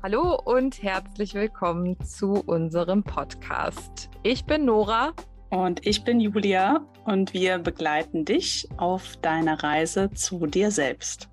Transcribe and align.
Hallo 0.00 0.40
und 0.44 0.80
herzlich 0.80 1.34
willkommen 1.34 1.98
zu 2.04 2.44
unserem 2.46 3.02
Podcast. 3.02 4.08
Ich 4.22 4.44
bin 4.44 4.64
Nora. 4.64 5.12
Und 5.50 5.84
ich 5.84 6.04
bin 6.04 6.20
Julia 6.20 6.86
und 7.04 7.34
wir 7.34 7.58
begleiten 7.58 8.24
dich 8.24 8.68
auf 8.76 9.16
deiner 9.16 9.60
Reise 9.60 10.08
zu 10.12 10.46
dir 10.46 10.70
selbst. 10.70 11.28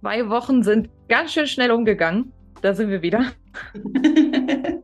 Zwei 0.00 0.28
Wochen 0.28 0.62
sind 0.62 0.90
ganz 1.08 1.32
schön 1.32 1.46
schnell 1.46 1.70
umgegangen. 1.70 2.34
Da 2.60 2.74
sind 2.74 2.90
wir 2.90 3.00
wieder. 3.00 3.32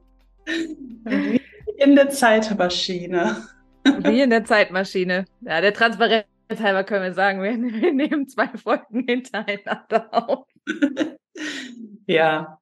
in 1.77 1.97
der 1.97 2.09
Zeitmaschine. 2.09 3.47
Wie 3.85 4.23
in 4.23 4.31
der 4.31 4.45
Zeitmaschine. 4.45 5.27
Ja, 5.43 5.61
der 5.61 5.75
Transparenz 5.75 6.25
halber 6.59 6.85
können 6.85 7.03
wir 7.03 7.13
sagen, 7.13 7.43
wir, 7.43 7.53
wir 7.53 7.93
nehmen 7.93 8.27
zwei 8.27 8.49
Folgen 8.57 9.05
hintereinander 9.07 10.09
auf. 10.13 10.47
Ja, 12.07 12.59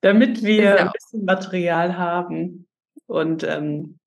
damit 0.00 0.42
wir 0.42 0.80
ein 0.80 0.90
bisschen 0.92 1.24
Material 1.24 1.96
haben. 1.96 2.66
Und 3.06 3.42
ähm, 3.44 3.98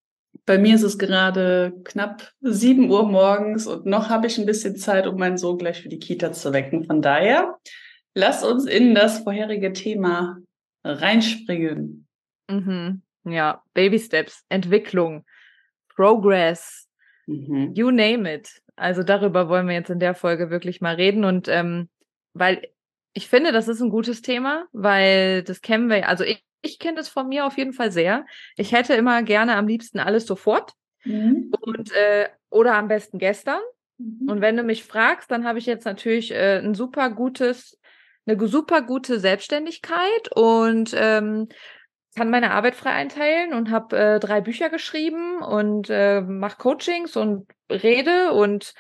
bei 0.46 0.58
mir 0.58 0.76
ist 0.76 0.84
es 0.84 0.98
gerade 0.98 1.74
knapp 1.84 2.32
7 2.42 2.90
Uhr 2.90 3.08
morgens 3.08 3.68
und 3.68 3.86
noch 3.86 4.10
habe 4.10 4.28
ich 4.28 4.38
ein 4.38 4.46
bisschen 4.46 4.78
Zeit, 4.78 5.06
um 5.06 5.18
meinen 5.18 5.38
Sohn 5.38 5.58
gleich 5.58 5.82
für 5.82 5.90
die 5.90 6.00
Kita 6.00 6.32
zu 6.32 6.54
wecken. 6.54 6.86
Von 6.86 7.02
daher, 7.02 7.58
lass 8.16 8.44
uns 8.44 8.66
in 8.66 8.96
das 8.96 9.20
vorherige 9.20 9.74
Thema 9.74 10.38
reinspringen. 10.86 12.08
Mhm. 12.50 13.02
Ja, 13.26 13.62
Baby 13.74 14.00
Steps, 14.00 14.46
Entwicklung, 14.48 15.26
Progress, 15.96 16.88
mhm. 17.26 17.74
you 17.76 17.92
name 17.92 18.34
it. 18.34 18.62
Also 18.78 19.04
darüber 19.04 19.50
wollen 19.50 19.68
wir 19.68 19.76
jetzt 19.76 19.90
in 19.90 20.00
der 20.00 20.16
Folge 20.16 20.50
wirklich 20.50 20.80
mal 20.80 20.96
reden 20.96 21.26
und 21.26 21.48
ähm, 21.50 21.90
weil 22.34 22.62
ich 23.18 23.30
finde, 23.30 23.52
das 23.52 23.68
ist 23.68 23.82
ein 23.82 23.90
gutes 23.90 24.22
Thema, 24.22 24.68
weil 24.74 25.42
das 25.42 25.62
kennen 25.62 25.90
wir, 25.90 26.08
also 26.08 26.24
ich, 26.24 26.46
ich 26.62 26.78
kenne 26.78 26.98
das 26.98 27.10
von 27.10 27.28
mir 27.28 27.48
auf 27.48 27.58
jeden 27.58 27.74
Fall 27.74 27.92
sehr. 27.92 28.28
Ich 28.58 28.74
hätte 28.74 28.94
immer 28.94 29.24
gerne 29.24 29.56
am 29.56 29.68
liebsten 29.68 29.98
alles 29.98 30.28
sofort 30.28 30.74
mhm. 31.04 31.52
und 31.62 31.92
äh, 31.94 32.30
oder 32.52 32.76
am 32.76 32.88
besten 32.88 33.18
gestern. 33.18 33.60
Mhm. 33.98 34.30
Und 34.30 34.42
wenn 34.42 34.56
du 34.56 34.62
mich 34.62 34.84
fragst, 34.84 35.32
dann 35.32 35.46
habe 35.46 35.58
ich 35.58 35.66
jetzt 35.66 35.86
natürlich 35.86 36.32
äh, 36.32 36.60
ein 36.60 36.76
super 36.76 37.10
gutes, 37.10 37.80
eine 38.28 38.48
super 38.48 38.84
gute 38.84 39.20
Selbstständigkeit 39.20 40.32
und 40.36 40.94
ähm, 40.96 41.48
kann 42.16 42.30
meine 42.30 42.52
Arbeit 42.52 42.76
frei 42.76 42.92
einteilen 42.92 43.52
und 43.52 43.72
habe 43.72 43.98
äh, 43.98 44.20
drei 44.20 44.42
Bücher 44.42 44.70
geschrieben 44.70 45.42
und 45.42 45.90
äh, 45.90 46.22
mache 46.22 46.58
Coachings 46.58 47.16
und 47.16 47.48
rede 47.68 48.32
und 48.34 48.76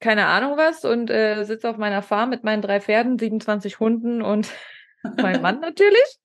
keine 0.00 0.26
Ahnung 0.26 0.56
was 0.56 0.84
und 0.84 1.10
äh, 1.10 1.44
sitze 1.44 1.68
auf 1.68 1.76
meiner 1.76 2.02
Farm 2.02 2.30
mit 2.30 2.44
meinen 2.44 2.62
drei 2.62 2.80
Pferden, 2.80 3.18
27 3.18 3.80
Hunden 3.80 4.22
und 4.22 4.48
mein 5.16 5.40
Mann 5.42 5.60
natürlich. 5.60 6.18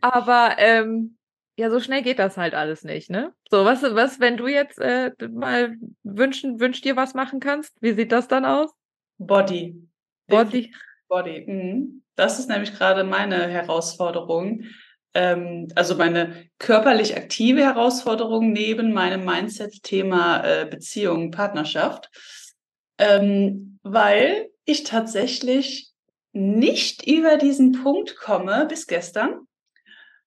Aber 0.00 0.56
ähm, 0.58 1.16
ja, 1.56 1.70
so 1.70 1.78
schnell 1.78 2.02
geht 2.02 2.18
das 2.18 2.36
halt 2.36 2.54
alles 2.54 2.82
nicht, 2.82 3.10
ne? 3.10 3.32
So, 3.48 3.64
was, 3.64 3.82
was, 3.82 4.18
wenn 4.18 4.36
du 4.36 4.48
jetzt 4.48 4.78
äh, 4.80 5.12
mal 5.30 5.76
wünschen, 6.02 6.58
wünsch 6.58 6.80
dir 6.80 6.96
was 6.96 7.14
machen 7.14 7.38
kannst, 7.38 7.76
wie 7.80 7.92
sieht 7.92 8.10
das 8.10 8.26
dann 8.26 8.44
aus? 8.44 8.72
Body. 9.18 9.88
Body. 10.26 10.74
Body. 11.08 11.44
Mhm. 11.46 12.02
Das 12.16 12.38
ist 12.38 12.48
nämlich 12.48 12.74
gerade 12.74 13.04
meine 13.04 13.46
Herausforderung 13.46 14.64
ähm, 15.14 15.68
also 15.74 15.94
meine 15.94 16.48
körperlich 16.58 17.16
aktive 17.16 17.62
Herausforderung 17.62 18.52
neben 18.52 18.92
meinem 18.92 19.24
Mindset-Thema 19.24 20.44
äh, 20.44 20.66
Beziehung, 20.66 21.30
Partnerschaft, 21.30 22.10
ähm, 22.98 23.78
weil 23.82 24.50
ich 24.64 24.84
tatsächlich 24.84 25.92
nicht 26.32 27.06
über 27.06 27.36
diesen 27.36 27.72
Punkt 27.72 28.16
komme 28.16 28.66
bis 28.66 28.86
gestern, 28.86 29.46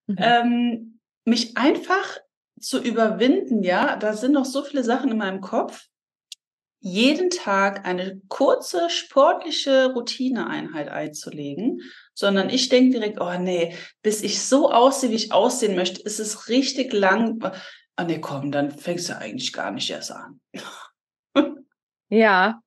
mhm. 0.07 0.15
ähm, 0.19 0.99
mich 1.25 1.57
einfach 1.57 2.17
zu 2.59 2.81
überwinden, 2.81 3.63
ja, 3.63 3.97
da 3.97 4.13
sind 4.13 4.31
noch 4.31 4.45
so 4.45 4.63
viele 4.63 4.83
Sachen 4.83 5.11
in 5.11 5.17
meinem 5.17 5.41
Kopf, 5.41 5.87
jeden 6.79 7.29
Tag 7.29 7.85
eine 7.85 8.21
kurze 8.29 8.89
sportliche 8.89 9.93
Routineeinheit 9.93 10.89
einzulegen, 10.89 11.81
sondern 12.13 12.49
ich 12.49 12.69
denke 12.69 12.99
direkt, 12.99 13.19
oh 13.19 13.37
nee, 13.37 13.75
bis 14.01 14.21
ich 14.21 14.41
so 14.41 14.71
aussehe, 14.71 15.09
wie 15.09 15.15
ich 15.15 15.31
aussehen 15.31 15.75
möchte, 15.75 16.01
ist 16.01 16.19
es 16.19 16.49
richtig 16.49 16.93
lang. 16.93 17.51
Ah 17.95 18.03
nee, 18.03 18.19
komm, 18.19 18.51
dann 18.51 18.71
fängst 18.71 19.09
du 19.09 19.17
eigentlich 19.17 19.53
gar 19.53 19.71
nicht 19.71 19.89
erst 19.89 20.11
an. 20.11 20.39
Ja, 22.09 22.61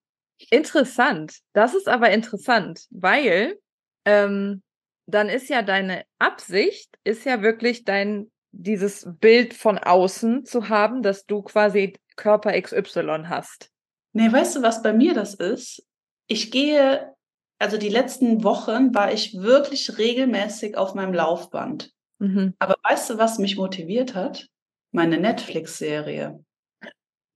interessant. 0.51 1.39
Das 1.53 1.75
ist 1.75 1.89
aber 1.89 2.11
interessant, 2.11 2.87
weil 2.91 3.59
ähm, 4.05 4.63
dann 5.07 5.29
ist 5.29 5.49
ja 5.49 5.63
deine 5.63 6.05
Absicht, 6.19 6.97
ist 7.05 7.25
ja 7.25 7.43
wirklich 7.43 7.85
dein, 7.85 8.31
dieses 8.53 9.07
Bild 9.21 9.55
von 9.55 9.79
außen 9.79 10.45
zu 10.45 10.69
haben, 10.69 11.03
dass 11.03 11.27
du 11.27 11.43
quasi 11.43 11.95
Körper 12.17 12.61
XY 12.61 13.25
hast. 13.27 13.71
Nee, 14.13 14.31
weißt 14.31 14.57
du, 14.57 14.63
was 14.63 14.83
bei 14.83 14.93
mir 14.93 15.15
das 15.15 15.35
ist? 15.35 15.87
Ich 16.27 16.51
gehe, 16.51 17.15
also 17.59 17.77
die 17.77 17.89
letzten 17.89 18.43
Wochen 18.45 18.95
war 18.95 19.13
ich 19.13 19.35
wirklich 19.35 19.99
regelmäßig 19.99 20.77
auf 20.77 20.95
meinem 20.95 21.15
Laufband. 21.15 21.93
Mhm. 22.19 22.55
Aber 22.59 22.77
weißt 22.83 23.11
du, 23.11 23.19
was 23.19 23.39
mich 23.39 23.57
motiviert 23.57 24.15
hat? 24.15 24.49
Meine 24.93 25.19
Netflix-Serie. 25.19 26.45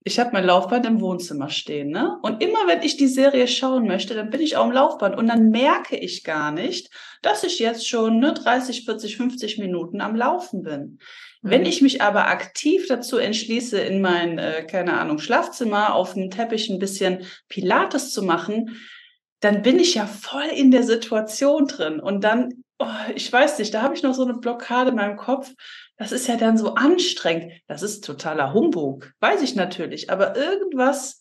Ich 0.07 0.21
habe 0.21 0.31
mein 0.33 0.45
Laufband 0.45 0.85
im 0.85 1.01
Wohnzimmer 1.01 1.49
stehen, 1.49 1.89
ne? 1.89 2.19
Und 2.21 2.43
immer 2.43 2.67
wenn 2.67 2.83
ich 2.83 2.99
die 2.99 3.09
Serie 3.09 3.49
schauen 3.49 3.87
möchte, 3.87 4.15
dann 4.15 4.29
bin 4.29 4.43
ich 4.43 4.57
auf 4.57 4.67
dem 4.67 4.73
Laufband 4.73 5.17
und 5.17 5.27
dann 5.29 5.49
merke 5.49 5.97
ich 5.97 6.25
gar 6.25 6.51
nicht, 6.51 6.91
dass 7.23 7.43
ich 7.43 7.59
jetzt 7.59 7.89
schon 7.89 8.19
ne, 8.19 8.35
30, 8.35 8.85
40, 8.85 9.17
50 9.17 9.59
Minuten 9.59 10.03
am 10.03 10.15
Laufen 10.15 10.63
bin. 10.63 10.99
Wenn 11.41 11.63
mhm. 11.63 11.67
ich 11.67 11.81
mich 11.81 12.03
aber 12.03 12.29
aktiv 12.29 12.87
dazu 12.87 13.17
entschließe, 13.17 13.79
in 13.79 14.03
mein, 14.03 14.39
äh, 14.39 14.67
keine 14.67 14.99
Ahnung, 15.01 15.19
Schlafzimmer 15.19 15.95
auf 15.95 16.15
dem 16.15 16.31
Teppich 16.31 16.69
ein 16.69 16.79
bisschen 16.79 17.25
Pilates 17.49 18.13
zu 18.13 18.23
machen, 18.23 18.79
dann 19.41 19.61
bin 19.61 19.79
ich 19.79 19.95
ja 19.95 20.07
voll 20.07 20.49
in 20.55 20.71
der 20.71 20.85
Situation 20.85 21.67
drin. 21.67 22.01
Und 22.01 22.25
dann, 22.25 22.65
oh, 22.79 22.87
ich 23.15 23.31
weiß 23.31 23.59
nicht, 23.59 23.75
da 23.75 23.83
habe 23.83 23.95
ich 23.95 24.03
noch 24.03 24.15
so 24.15 24.25
eine 24.25 24.35
Blockade 24.35 24.91
in 24.91 24.97
meinem 24.97 25.17
Kopf. 25.17 25.53
Das 25.97 26.13
ist 26.13 26.27
ja 26.27 26.37
dann 26.37 26.57
so 26.57 26.75
anstrengend. 26.75 27.53
Das 27.67 27.83
ist 27.83 28.05
totaler 28.05 28.53
Humbug, 28.53 29.13
weiß 29.21 29.43
ich 29.43 29.55
natürlich. 29.55 30.11
Aber 30.11 30.37
irgendwas, 30.37 31.21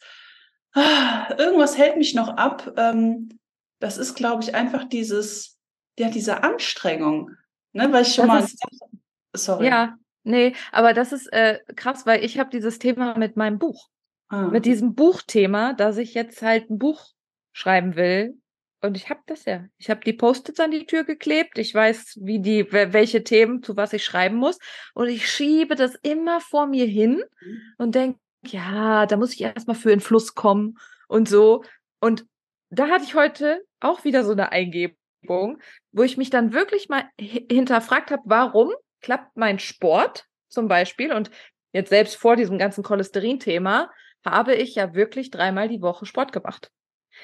ah, 0.74 1.34
irgendwas 1.38 1.78
hält 1.78 1.98
mich 1.98 2.16
noch 2.16 2.30
ab. 2.30 2.74
Ähm, 2.78 3.40
das 3.80 3.98
ist, 3.98 4.16
glaube 4.16 4.44
ich, 4.44 4.56
einfach 4.56 4.86
dieses, 4.86 5.60
ja, 5.98 6.10
diese 6.10 6.44
Anstrengung. 6.44 7.32
Ne, 7.74 7.92
weil 7.92 8.04
ich 8.04 8.14
schon 8.14 8.28
das 8.28 8.36
mal. 8.36 8.44
Ist, 8.44 9.46
sorry. 9.46 9.68
Ja, 9.68 9.98
Nee, 10.24 10.56
aber 10.72 10.94
das 10.94 11.12
ist 11.12 11.28
äh, 11.34 11.60
krass, 11.76 12.06
weil 12.06 12.24
ich 12.24 12.40
habe 12.40 12.50
dieses 12.50 12.80
Thema 12.80 13.18
mit 13.18 13.36
meinem 13.36 13.60
Buch. 13.60 13.90
Ah. 14.30 14.48
Mit 14.48 14.66
diesem 14.66 14.96
Buchthema, 14.96 15.74
dass 15.74 15.98
ich 15.98 16.14
jetzt 16.14 16.42
halt 16.42 16.70
ein 16.70 16.80
Buch 16.80 17.08
schreiben 17.52 17.96
will. 17.96 18.38
Und 18.84 18.98
ich 18.98 19.10
habe 19.10 19.22
das 19.28 19.46
ja. 19.46 19.64
Ich 19.78 19.90
habe 19.90 20.02
die 20.02 20.12
Post-its 20.12 20.60
an 20.60 20.72
die 20.72 20.86
Tür 20.86 21.06
geklebt. 21.06 21.58
Ich 21.58 21.74
weiß, 21.74 22.20
wie 22.22 22.40
die, 22.40 22.70
welche 22.72 23.24
Themen, 23.24 23.64
zu 23.64 23.78
was 23.78 23.94
ich 23.94 24.04
schreiben 24.04 24.36
muss. 24.36 24.60
Und 24.94 25.08
ich 25.08 25.32
schiebe 25.32 25.76
das 25.76 25.96
immer 26.04 26.42
vor 26.42 26.68
mir 26.68 26.86
hin 26.86 27.24
mhm. 27.42 27.62
und 27.78 27.96
denke, 27.96 28.20
ja, 28.46 29.06
da 29.06 29.16
muss 29.16 29.34
ich 29.34 29.42
erstmal 29.42 29.78
für 29.78 29.92
in 29.92 30.02
Fluss 30.02 30.36
kommen 30.36 30.78
und 31.08 31.30
so. 31.30 31.64
Und 32.02 32.26
da 32.72 32.90
hatte 32.90 33.06
ich 33.06 33.16
heute 33.16 33.64
auch 33.80 34.04
wieder 34.04 34.26
so 34.26 34.34
eine 34.34 34.52
Eingebung, 34.52 35.62
wo 35.94 36.04
ich 36.04 36.18
mich 36.18 36.30
dann 36.30 36.52
wirklich 36.52 36.90
mal 36.90 37.06
hinterfragt 37.18 38.12
habe, 38.12 38.24
warum 38.26 38.74
klappt 39.00 39.38
mein 39.38 39.60
Sport 39.60 40.26
zum 40.50 40.68
Beispiel 40.68 41.14
und 41.14 41.32
jetzt 41.72 41.90
selbst 41.90 42.18
vor 42.18 42.36
diesem 42.36 42.58
ganzen 42.58 42.84
Cholesterin-Thema 42.84 43.90
habe 44.26 44.56
ich 44.56 44.76
ja 44.76 44.94
wirklich 44.94 45.32
dreimal 45.32 45.70
die 45.70 45.82
Woche 45.82 46.06
Sport 46.06 46.34
gemacht. 46.34 46.70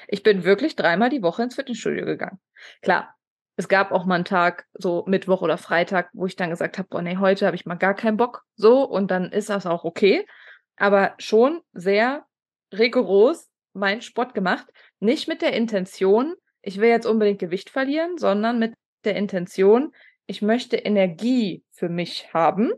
Ich 0.08 0.22
bin 0.22 0.44
wirklich 0.44 0.76
dreimal 0.76 1.10
die 1.10 1.22
Woche 1.22 1.42
ins 1.42 1.54
Fitnessstudio 1.54 2.04
gegangen. 2.04 2.40
Klar, 2.82 3.14
es 3.56 3.68
gab 3.68 3.92
auch 3.92 4.06
mal 4.06 4.14
einen 4.14 4.24
Tag, 4.24 4.66
so 4.72 5.04
Mittwoch 5.06 5.42
oder 5.42 5.58
Freitag, 5.58 6.08
wo 6.12 6.26
ich 6.26 6.36
dann 6.36 6.50
gesagt 6.50 6.78
habe, 6.78 6.88
boah, 6.88 7.02
nee, 7.02 7.18
heute 7.18 7.46
habe 7.46 7.56
ich 7.56 7.66
mal 7.66 7.74
gar 7.74 7.94
keinen 7.94 8.16
Bock. 8.16 8.42
So, 8.56 8.84
und 8.84 9.10
dann 9.10 9.32
ist 9.32 9.50
das 9.50 9.66
auch 9.66 9.84
okay. 9.84 10.26
Aber 10.76 11.14
schon 11.18 11.60
sehr 11.72 12.24
rigoros 12.72 13.50
meinen 13.72 14.02
Sport 14.02 14.34
gemacht. 14.34 14.66
Nicht 14.98 15.28
mit 15.28 15.42
der 15.42 15.52
Intention, 15.52 16.34
ich 16.62 16.78
will 16.78 16.88
jetzt 16.88 17.06
unbedingt 17.06 17.38
Gewicht 17.38 17.70
verlieren, 17.70 18.18
sondern 18.18 18.58
mit 18.58 18.74
der 19.04 19.16
Intention, 19.16 19.92
ich 20.26 20.42
möchte 20.42 20.76
Energie 20.76 21.64
für 21.72 21.88
mich 21.88 22.32
haben. 22.32 22.72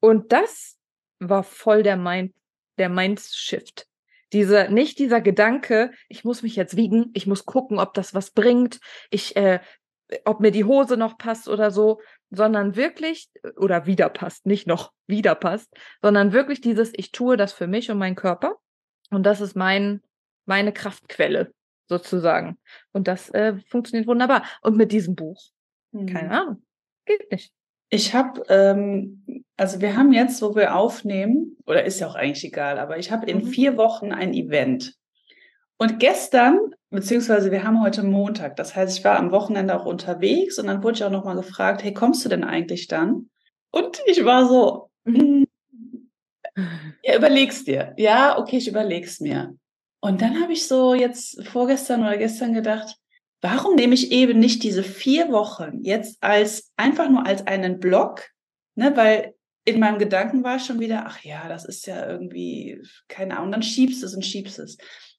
Und 0.00 0.32
das 0.32 0.78
war 1.18 1.42
voll 1.42 1.82
der 1.82 1.96
Mind, 1.96 2.34
der 2.78 2.88
Mindshift. 2.88 3.86
Dieser, 4.34 4.68
nicht 4.68 4.98
dieser 4.98 5.20
Gedanke, 5.22 5.92
ich 6.08 6.24
muss 6.24 6.42
mich 6.42 6.56
jetzt 6.56 6.76
wiegen, 6.76 7.10
ich 7.14 7.26
muss 7.26 7.46
gucken, 7.46 7.78
ob 7.78 7.94
das 7.94 8.12
was 8.12 8.32
bringt, 8.32 8.80
ich, 9.10 9.36
äh, 9.36 9.60
ob 10.26 10.40
mir 10.40 10.50
die 10.50 10.64
Hose 10.64 10.98
noch 10.98 11.16
passt 11.16 11.48
oder 11.48 11.70
so, 11.70 12.00
sondern 12.30 12.76
wirklich, 12.76 13.30
oder 13.56 13.86
wieder 13.86 14.10
passt, 14.10 14.44
nicht 14.44 14.66
noch 14.66 14.92
wieder 15.06 15.34
passt, 15.34 15.72
sondern 16.02 16.32
wirklich 16.32 16.60
dieses, 16.60 16.92
ich 16.94 17.12
tue 17.12 17.36
das 17.38 17.52
für 17.52 17.66
mich 17.66 17.90
und 17.90 17.98
meinen 17.98 18.16
Körper. 18.16 18.56
Und 19.10 19.24
das 19.24 19.40
ist 19.40 19.56
mein, 19.56 20.02
meine 20.44 20.72
Kraftquelle 20.72 21.54
sozusagen. 21.88 22.58
Und 22.92 23.08
das 23.08 23.30
äh, 23.30 23.54
funktioniert 23.68 24.06
wunderbar. 24.06 24.44
Und 24.60 24.76
mit 24.76 24.92
diesem 24.92 25.14
Buch 25.14 25.54
Hm. 25.94 26.06
Keine 26.06 26.30
Ahnung. 26.30 26.62
Geht 27.06 27.30
nicht. 27.30 27.52
Ich 27.94 28.12
habe, 28.12 28.42
ähm, 28.48 29.44
also 29.56 29.80
wir 29.80 29.96
haben 29.96 30.12
jetzt, 30.12 30.42
wo 30.42 30.56
wir 30.56 30.74
aufnehmen, 30.74 31.56
oder 31.64 31.84
ist 31.84 32.00
ja 32.00 32.08
auch 32.08 32.16
eigentlich 32.16 32.44
egal, 32.44 32.80
aber 32.80 32.98
ich 32.98 33.12
habe 33.12 33.30
in 33.30 33.44
mhm. 33.44 33.46
vier 33.46 33.76
Wochen 33.76 34.10
ein 34.10 34.34
Event. 34.34 34.96
Und 35.76 36.00
gestern, 36.00 36.58
beziehungsweise 36.90 37.52
wir 37.52 37.62
haben 37.62 37.80
heute 37.80 38.02
Montag, 38.02 38.56
das 38.56 38.74
heißt, 38.74 38.98
ich 38.98 39.04
war 39.04 39.16
am 39.16 39.30
Wochenende 39.30 39.78
auch 39.78 39.86
unterwegs 39.86 40.58
und 40.58 40.66
dann 40.66 40.82
wurde 40.82 40.96
ich 40.96 41.04
auch 41.04 41.10
nochmal 41.12 41.36
gefragt, 41.36 41.84
hey, 41.84 41.94
kommst 41.94 42.24
du 42.24 42.28
denn 42.28 42.42
eigentlich 42.42 42.88
dann? 42.88 43.30
Und 43.70 44.02
ich 44.06 44.24
war 44.24 44.48
so, 44.48 44.90
mhm. 45.04 45.46
ja, 47.04 47.16
überlegst 47.16 47.68
dir. 47.68 47.94
Ja, 47.96 48.40
okay, 48.40 48.56
ich 48.56 48.66
überleg's 48.66 49.20
mir. 49.20 49.54
Und 50.00 50.20
dann 50.20 50.42
habe 50.42 50.52
ich 50.52 50.66
so 50.66 50.94
jetzt 50.94 51.46
vorgestern 51.46 52.00
oder 52.00 52.16
gestern 52.16 52.54
gedacht, 52.54 52.96
warum 53.44 53.74
nehme 53.74 53.92
ich 53.92 54.10
eben 54.10 54.38
nicht 54.38 54.62
diese 54.62 54.82
vier 54.82 55.30
Wochen 55.30 55.80
jetzt 55.82 56.16
als 56.22 56.72
einfach 56.78 57.10
nur 57.10 57.26
als 57.26 57.46
einen 57.46 57.78
Block, 57.78 58.30
ne, 58.74 58.96
weil 58.96 59.34
in 59.66 59.80
meinem 59.80 59.98
Gedanken 59.98 60.42
war 60.42 60.58
schon 60.58 60.80
wieder, 60.80 61.04
ach 61.06 61.22
ja, 61.22 61.46
das 61.46 61.66
ist 61.66 61.86
ja 61.86 62.08
irgendwie, 62.08 62.80
keine 63.06 63.36
Ahnung, 63.36 63.52
dann 63.52 63.62
schiebst 63.62 64.02
es 64.02 64.14
und 64.14 64.24
schiebst 64.24 64.58
es. 64.58 64.78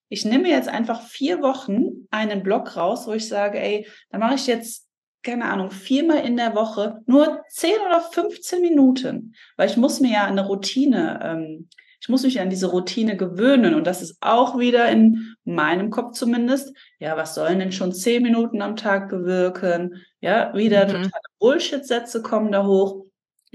Ich 0.10 0.26
nehme 0.26 0.50
jetzt 0.50 0.70
einfach 0.70 1.04
vier 1.04 1.44
Wochen 1.44 2.08
einen 2.10 2.42
Block 2.42 2.76
raus, 2.76 3.06
wo 3.06 3.14
ich 3.14 3.28
sage, 3.28 3.60
ey, 3.60 3.88
da 4.10 4.18
mache 4.18 4.36
ich 4.36 4.48
jetzt, 4.48 4.88
keine 5.22 5.46
Ahnung, 5.46 5.70
viermal 5.70 6.26
in 6.26 6.36
der 6.36 6.56
Woche 6.56 7.02
nur 7.06 7.44
10 7.50 7.74
oder 7.86 8.02
15 8.02 8.60
Minuten, 8.60 9.36
weil 9.56 9.70
ich 9.70 9.78
muss 9.78 10.00
mir 10.00 10.14
ja 10.14 10.26
eine 10.26 10.48
Routine 10.48 11.20
ähm, 11.24 11.70
ich 12.02 12.10
muss 12.10 12.24
mich 12.24 12.40
an 12.40 12.50
diese 12.50 12.68
Routine 12.68 13.18
gewöhnen. 13.18 13.74
Und 13.76 13.86
das 13.88 14.02
ist 14.02 14.18
auch 14.22 14.58
wieder 14.60 14.90
in 14.90 15.36
meinem 15.44 15.90
Kopf 15.90 16.14
zumindest. 16.14 16.76
Ja, 17.00 17.18
was 17.18 17.36
sollen 17.36 17.60
denn 17.60 17.72
schon 17.72 17.94
zehn 17.94 18.24
Minuten 18.24 18.62
am 18.62 18.76
Tag 18.76 19.10
bewirken? 19.10 20.04
Ja, 20.22 20.54
wieder 20.56 20.86
mhm. 20.86 20.92
totale 20.92 21.12
Bullshit-Sätze 21.40 22.22
kommen 22.22 22.52
da 22.52 22.66
hoch. 22.66 23.06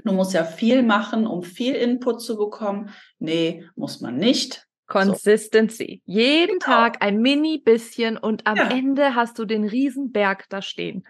Du 0.04 0.12
musst 0.12 0.32
ja 0.32 0.44
viel 0.44 0.82
machen, 0.82 1.26
um 1.26 1.42
viel 1.42 1.74
Input 1.74 2.22
zu 2.22 2.36
bekommen. 2.36 2.90
Nee, 3.18 3.64
muss 3.76 4.00
man 4.00 4.16
nicht. 4.16 4.66
Consistency. 4.86 6.02
So. 6.04 6.12
Jeden 6.12 6.58
genau. 6.58 6.66
Tag 6.66 6.96
ein 7.00 7.20
mini 7.20 7.58
bisschen 7.58 8.16
und 8.16 8.46
am 8.46 8.56
ja. 8.56 8.70
Ende 8.70 9.14
hast 9.14 9.38
du 9.38 9.44
den 9.44 9.64
Riesenberg 9.64 10.46
da 10.48 10.62
stehen. 10.62 11.04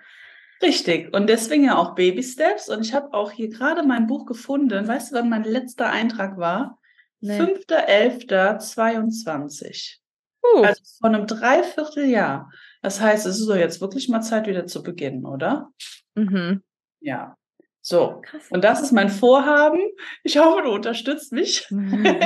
Richtig. 0.63 1.15
Und 1.15 1.29
deswegen 1.29 1.65
ja 1.65 1.79
auch 1.79 1.95
Baby 1.95 2.23
Steps. 2.23 2.69
Und 2.69 2.85
ich 2.85 2.93
habe 2.93 3.15
auch 3.15 3.31
hier 3.31 3.49
gerade 3.49 3.83
mein 3.83 4.07
Buch 4.07 4.27
gefunden. 4.27 4.87
Weißt 4.87 5.11
du, 5.11 5.17
wann 5.17 5.31
mein 5.31 5.45
letzter 5.45 5.89
Eintrag 5.89 6.37
war? 6.37 6.79
Nee. 7.21 7.41
5.11.22. 7.41 10.01
Uh. 10.43 10.63
Also 10.63 10.83
von 11.01 11.15
einem 11.15 11.27
Dreivierteljahr. 11.27 12.51
Das 12.83 13.01
heißt, 13.01 13.27
es 13.27 13.39
ist 13.39 13.47
so 13.47 13.55
jetzt 13.55 13.81
wirklich 13.81 14.09
mal 14.09 14.23
Zeit, 14.23 14.47
wieder 14.47 14.67
zu 14.67 14.83
beginnen, 14.83 15.27
oder? 15.27 15.71
Mhm. 16.15 16.63
Ja. 17.01 17.37
So. 17.83 18.21
Krass. 18.23 18.51
Und 18.51 18.65
das 18.65 18.83
ist 18.83 18.93
mein 18.93 19.11
Vorhaben. 19.11 19.81
Ich 20.23 20.39
hoffe, 20.39 20.63
du 20.63 20.71
unterstützt 20.71 21.33
mich. 21.33 21.67
Mhm. 21.71 22.05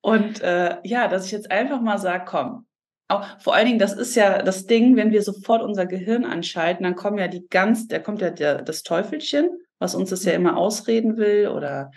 Und 0.00 0.40
äh, 0.40 0.76
ja, 0.84 1.08
dass 1.08 1.26
ich 1.26 1.32
jetzt 1.32 1.50
einfach 1.50 1.80
mal 1.80 1.98
sage, 1.98 2.24
komm. 2.26 2.66
Auch, 3.08 3.24
vor 3.40 3.54
allen 3.54 3.66
Dingen, 3.66 3.78
das 3.78 3.92
ist 3.92 4.16
ja 4.16 4.42
das 4.42 4.66
Ding, 4.66 4.96
wenn 4.96 5.12
wir 5.12 5.22
sofort 5.22 5.62
unser 5.62 5.86
Gehirn 5.86 6.24
anschalten, 6.24 6.84
dann 6.84 6.96
kommen 6.96 7.18
ja 7.18 7.28
die 7.28 7.46
ganz, 7.48 7.86
da 7.86 7.98
kommt 7.98 8.20
ja 8.20 8.30
der, 8.30 8.62
das 8.62 8.82
Teufelchen, 8.82 9.48
was 9.78 9.94
uns 9.94 10.10
das 10.10 10.24
ja 10.24 10.32
mhm. 10.32 10.46
immer 10.46 10.56
ausreden 10.56 11.16
will 11.16 11.48
oder 11.48 11.90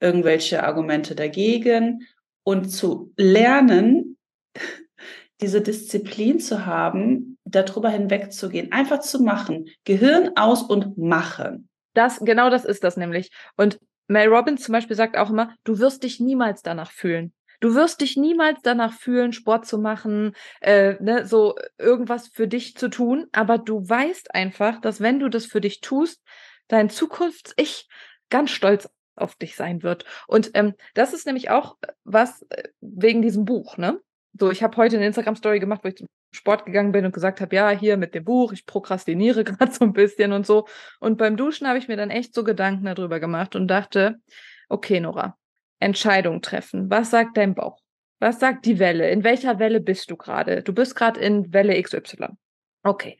irgendwelche 0.00 0.62
Argumente 0.62 1.14
dagegen 1.14 2.06
und 2.42 2.70
zu 2.70 3.12
lernen, 3.16 4.16
diese 5.40 5.60
Disziplin 5.60 6.40
zu 6.40 6.66
haben, 6.66 7.38
darüber 7.44 7.90
hinwegzugehen, 7.90 8.72
einfach 8.72 9.00
zu 9.00 9.22
machen, 9.22 9.66
Gehirn 9.84 10.36
aus 10.36 10.62
und 10.62 10.96
machen. 10.96 11.68
Das, 11.94 12.20
genau 12.20 12.50
das 12.50 12.64
ist 12.64 12.84
das 12.84 12.96
nämlich. 12.96 13.30
Und 13.56 13.78
Mel 14.08 14.28
Robbins 14.28 14.62
zum 14.62 14.72
Beispiel 14.72 14.96
sagt 14.96 15.16
auch 15.16 15.30
immer, 15.30 15.54
du 15.64 15.78
wirst 15.78 16.02
dich 16.02 16.20
niemals 16.20 16.62
danach 16.62 16.90
fühlen. 16.90 17.32
Du 17.60 17.74
wirst 17.74 18.00
dich 18.00 18.16
niemals 18.16 18.60
danach 18.62 18.92
fühlen, 18.92 19.32
Sport 19.32 19.66
zu 19.66 19.78
machen, 19.78 20.34
äh, 20.60 21.02
ne, 21.02 21.24
so 21.24 21.54
irgendwas 21.78 22.28
für 22.28 22.46
dich 22.46 22.76
zu 22.76 22.88
tun, 22.88 23.26
aber 23.32 23.58
du 23.58 23.88
weißt 23.88 24.34
einfach, 24.34 24.80
dass 24.80 25.00
wenn 25.00 25.20
du 25.20 25.28
das 25.28 25.46
für 25.46 25.60
dich 25.60 25.80
tust, 25.80 26.22
dein 26.68 26.90
Zukunfts-Ich 26.90 27.88
ganz 28.28 28.50
stolz 28.50 28.90
auf 29.16 29.36
dich 29.36 29.56
sein 29.56 29.82
wird. 29.82 30.04
Und 30.26 30.50
ähm, 30.54 30.74
das 30.94 31.12
ist 31.12 31.26
nämlich 31.26 31.50
auch 31.50 31.76
äh, 31.82 31.88
was 32.04 32.42
äh, 32.50 32.68
wegen 32.80 33.22
diesem 33.22 33.44
Buch, 33.44 33.76
ne? 33.76 34.00
So, 34.36 34.50
ich 34.50 34.62
habe 34.64 34.76
heute 34.76 34.96
eine 34.96 35.06
Instagram-Story 35.06 35.60
gemacht, 35.60 35.82
wo 35.84 35.88
ich 35.88 35.96
zum 35.96 36.08
Sport 36.32 36.66
gegangen 36.66 36.90
bin 36.90 37.06
und 37.06 37.14
gesagt 37.14 37.40
habe, 37.40 37.54
ja, 37.54 37.70
hier 37.70 37.96
mit 37.96 38.16
dem 38.16 38.24
Buch, 38.24 38.52
ich 38.52 38.66
prokrastiniere 38.66 39.44
gerade 39.44 39.72
so 39.72 39.84
ein 39.84 39.92
bisschen 39.92 40.32
und 40.32 40.44
so. 40.46 40.66
Und 40.98 41.18
beim 41.18 41.36
Duschen 41.36 41.68
habe 41.68 41.78
ich 41.78 41.86
mir 41.86 41.96
dann 41.96 42.10
echt 42.10 42.34
so 42.34 42.42
Gedanken 42.42 42.84
darüber 42.84 43.20
gemacht 43.20 43.54
und 43.54 43.68
dachte, 43.68 44.16
okay, 44.68 44.98
Nora, 44.98 45.38
Entscheidung 45.78 46.42
treffen. 46.42 46.90
Was 46.90 47.10
sagt 47.10 47.36
dein 47.36 47.54
Bauch? 47.54 47.80
Was 48.18 48.40
sagt 48.40 48.64
die 48.66 48.78
Welle? 48.78 49.10
In 49.10 49.22
welcher 49.22 49.58
Welle 49.58 49.80
bist 49.80 50.10
du 50.10 50.16
gerade? 50.16 50.62
Du 50.62 50.72
bist 50.72 50.96
gerade 50.96 51.20
in 51.20 51.52
Welle 51.52 51.80
XY. 51.80 52.28
Okay. 52.82 53.18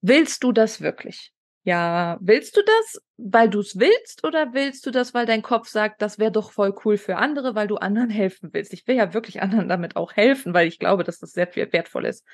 Willst 0.00 0.42
du 0.42 0.52
das 0.52 0.80
wirklich? 0.80 1.32
Ja, 1.62 2.16
willst 2.20 2.56
du 2.56 2.62
das, 2.62 3.02
weil 3.18 3.50
du 3.50 3.60
es 3.60 3.78
willst, 3.78 4.24
oder 4.24 4.54
willst 4.54 4.86
du 4.86 4.90
das, 4.90 5.12
weil 5.12 5.26
dein 5.26 5.42
Kopf 5.42 5.68
sagt, 5.68 6.00
das 6.00 6.18
wäre 6.18 6.32
doch 6.32 6.52
voll 6.52 6.74
cool 6.84 6.96
für 6.96 7.16
andere, 7.16 7.54
weil 7.54 7.68
du 7.68 7.76
anderen 7.76 8.10
helfen 8.10 8.50
willst? 8.52 8.72
Ich 8.72 8.86
will 8.86 8.96
ja 8.96 9.12
wirklich 9.12 9.42
anderen 9.42 9.68
damit 9.68 9.96
auch 9.96 10.14
helfen, 10.14 10.54
weil 10.54 10.68
ich 10.68 10.78
glaube, 10.78 11.04
dass 11.04 11.18
das 11.18 11.32
sehr 11.32 11.46
viel 11.46 11.70
wertvoll 11.72 12.06
ist. 12.06 12.24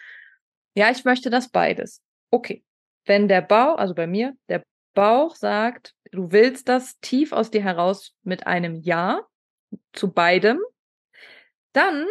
Ja, 0.74 0.90
ich 0.90 1.04
möchte 1.04 1.30
das 1.30 1.48
beides. 1.48 2.02
Okay. 2.30 2.62
Wenn 3.04 3.28
der 3.28 3.40
Bauch, 3.40 3.78
also 3.78 3.94
bei 3.94 4.06
mir, 4.06 4.34
der 4.48 4.64
Bauch 4.94 5.34
sagt, 5.36 5.94
du 6.12 6.32
willst 6.32 6.68
das 6.68 6.98
tief 7.00 7.32
aus 7.32 7.50
dir 7.50 7.62
heraus 7.62 8.14
mit 8.22 8.46
einem 8.46 8.76
Ja 8.76 9.22
zu 9.92 10.12
beidem, 10.12 10.60
dann 11.72 12.06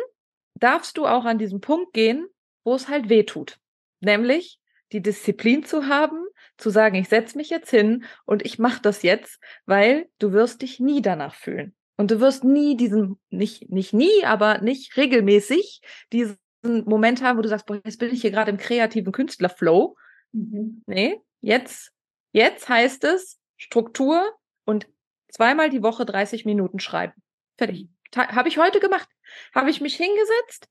darfst 0.55 0.97
du 0.97 1.05
auch 1.05 1.25
an 1.25 1.37
diesen 1.37 1.61
Punkt 1.61 1.93
gehen, 1.93 2.27
wo 2.63 2.75
es 2.75 2.87
halt 2.87 3.09
weh 3.09 3.23
tut. 3.23 3.59
Nämlich 3.99 4.59
die 4.91 5.01
Disziplin 5.01 5.63
zu 5.63 5.87
haben, 5.87 6.24
zu 6.57 6.69
sagen, 6.69 6.95
ich 6.95 7.09
setze 7.09 7.37
mich 7.37 7.49
jetzt 7.49 7.69
hin 7.69 8.05
und 8.25 8.45
ich 8.45 8.59
mache 8.59 8.81
das 8.81 9.01
jetzt, 9.03 9.39
weil 9.65 10.07
du 10.19 10.31
wirst 10.31 10.61
dich 10.61 10.79
nie 10.79 11.01
danach 11.01 11.35
fühlen. 11.35 11.75
Und 11.97 12.11
du 12.11 12.19
wirst 12.19 12.43
nie 12.43 12.75
diesen, 12.75 13.19
nicht, 13.29 13.69
nicht 13.69 13.93
nie, 13.93 14.25
aber 14.25 14.59
nicht 14.59 14.97
regelmäßig 14.97 15.81
diesen 16.11 16.37
Moment 16.63 17.21
haben, 17.21 17.37
wo 17.37 17.41
du 17.41 17.49
sagst, 17.49 17.65
boah, 17.65 17.79
jetzt 17.83 17.99
bin 17.99 18.13
ich 18.13 18.21
hier 18.21 18.31
gerade 18.31 18.51
im 18.51 18.57
kreativen 18.57 19.11
Künstlerflow. 19.11 19.95
Mhm. 20.33 20.83
Nee, 20.87 21.21
jetzt, 21.41 21.91
jetzt 22.31 22.67
heißt 22.67 23.03
es 23.05 23.39
Struktur 23.57 24.33
und 24.65 24.87
zweimal 25.29 25.69
die 25.69 25.83
Woche 25.83 26.05
30 26.05 26.45
Minuten 26.45 26.79
schreiben. 26.79 27.13
Fertig. 27.57 27.87
Habe 28.15 28.49
ich 28.49 28.57
heute 28.57 28.79
gemacht. 28.79 29.09
Habe 29.53 29.69
ich 29.69 29.81
mich 29.81 29.95
hingesetzt. 29.95 30.67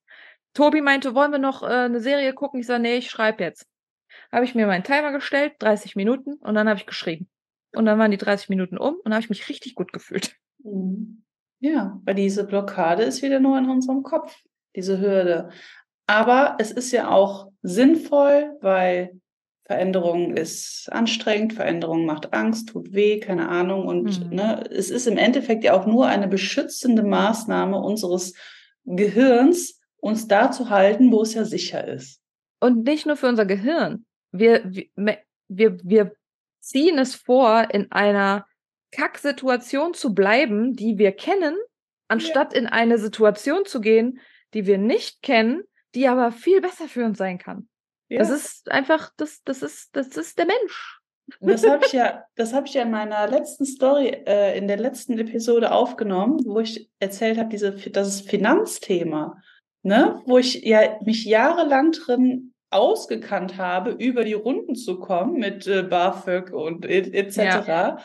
Tobi 0.54 0.80
meinte, 0.80 1.14
wollen 1.14 1.32
wir 1.32 1.38
noch 1.38 1.62
äh, 1.62 1.66
eine 1.66 2.00
Serie 2.00 2.32
gucken? 2.32 2.60
Ich 2.60 2.66
sage, 2.66 2.82
nee, 2.82 2.96
ich 2.96 3.10
schreibe 3.10 3.42
jetzt 3.42 3.66
habe 4.34 4.44
ich 4.44 4.54
mir 4.54 4.66
meinen 4.66 4.82
Timer 4.82 5.12
gestellt, 5.12 5.54
30 5.60 5.94
Minuten, 5.94 6.34
und 6.34 6.54
dann 6.54 6.68
habe 6.68 6.78
ich 6.78 6.86
geschrieben. 6.86 7.28
Und 7.72 7.86
dann 7.86 7.98
waren 7.98 8.10
die 8.10 8.18
30 8.18 8.48
Minuten 8.48 8.78
um 8.78 8.96
und 9.04 9.12
habe 9.12 9.22
ich 9.22 9.30
mich 9.30 9.48
richtig 9.48 9.74
gut 9.74 9.92
gefühlt. 9.92 10.36
Mhm. 10.62 11.24
Ja, 11.60 12.00
weil 12.04 12.16
diese 12.16 12.44
Blockade 12.44 13.04
ist 13.04 13.22
wieder 13.22 13.40
nur 13.40 13.56
in 13.56 13.70
unserem 13.70 14.02
Kopf, 14.02 14.36
diese 14.76 15.00
Hürde. 15.00 15.50
Aber 16.06 16.56
es 16.58 16.70
ist 16.70 16.92
ja 16.92 17.08
auch 17.10 17.48
sinnvoll, 17.62 18.56
weil 18.60 19.18
Veränderung 19.66 20.36
ist 20.36 20.92
anstrengend, 20.92 21.54
Veränderung 21.54 22.04
macht 22.04 22.34
Angst, 22.34 22.68
tut 22.68 22.92
weh, 22.92 23.18
keine 23.18 23.48
Ahnung. 23.48 23.86
Und 23.86 24.28
mhm. 24.28 24.36
ne, 24.36 24.64
es 24.70 24.90
ist 24.90 25.06
im 25.06 25.16
Endeffekt 25.16 25.64
ja 25.64 25.72
auch 25.72 25.86
nur 25.86 26.06
eine 26.06 26.28
beschützende 26.28 27.02
Maßnahme 27.02 27.78
unseres 27.78 28.34
Gehirns, 28.84 29.80
uns 29.96 30.28
da 30.28 30.50
zu 30.50 30.68
halten, 30.68 31.10
wo 31.12 31.22
es 31.22 31.32
ja 31.32 31.44
sicher 31.44 31.86
ist. 31.86 32.20
Und 32.60 32.84
nicht 32.84 33.06
nur 33.06 33.16
für 33.16 33.28
unser 33.28 33.46
Gehirn. 33.46 34.04
Wir, 34.36 34.64
wir, 35.48 35.78
wir 35.82 36.12
ziehen 36.60 36.98
es 36.98 37.14
vor, 37.14 37.68
in 37.70 37.92
einer 37.92 38.46
Kacksituation 38.90 39.94
zu 39.94 40.14
bleiben, 40.14 40.74
die 40.74 40.98
wir 40.98 41.12
kennen, 41.12 41.56
anstatt 42.08 42.52
ja. 42.52 42.60
in 42.60 42.66
eine 42.66 42.98
Situation 42.98 43.64
zu 43.64 43.80
gehen, 43.80 44.20
die 44.54 44.66
wir 44.66 44.78
nicht 44.78 45.22
kennen, 45.22 45.64
die 45.94 46.08
aber 46.08 46.32
viel 46.32 46.60
besser 46.60 46.88
für 46.88 47.04
uns 47.04 47.18
sein 47.18 47.38
kann. 47.38 47.68
Ja. 48.08 48.18
Das 48.18 48.30
ist 48.30 48.70
einfach, 48.70 49.12
das, 49.16 49.42
das 49.44 49.62
ist, 49.62 49.94
das 49.96 50.16
ist 50.16 50.38
der 50.38 50.46
Mensch. 50.46 51.00
Das 51.40 51.66
habe 51.66 51.84
ich 51.86 51.92
ja, 51.92 52.24
das 52.34 52.52
habe 52.52 52.66
ich 52.66 52.74
ja 52.74 52.82
in 52.82 52.90
meiner 52.90 53.26
letzten 53.28 53.64
Story, 53.64 54.08
äh, 54.08 54.58
in 54.58 54.68
der 54.68 54.76
letzten 54.76 55.18
Episode 55.18 55.72
aufgenommen, 55.72 56.44
wo 56.44 56.60
ich 56.60 56.90
erzählt 56.98 57.38
habe, 57.38 57.48
diese, 57.48 57.72
das 57.72 58.20
Finanzthema, 58.20 59.40
ne, 59.82 60.20
wo 60.26 60.38
ich 60.38 60.62
ja 60.64 60.98
mich 61.02 61.24
jahrelang 61.24 61.92
drin 61.92 62.53
ausgekannt 62.74 63.56
habe, 63.56 63.90
über 63.90 64.24
die 64.24 64.34
Runden 64.34 64.74
zu 64.74 64.98
kommen 64.98 65.38
mit 65.38 65.66
äh, 65.66 65.82
BAföG 65.82 66.52
und 66.52 66.84
etc. 66.86 67.36
Ja. 67.36 67.98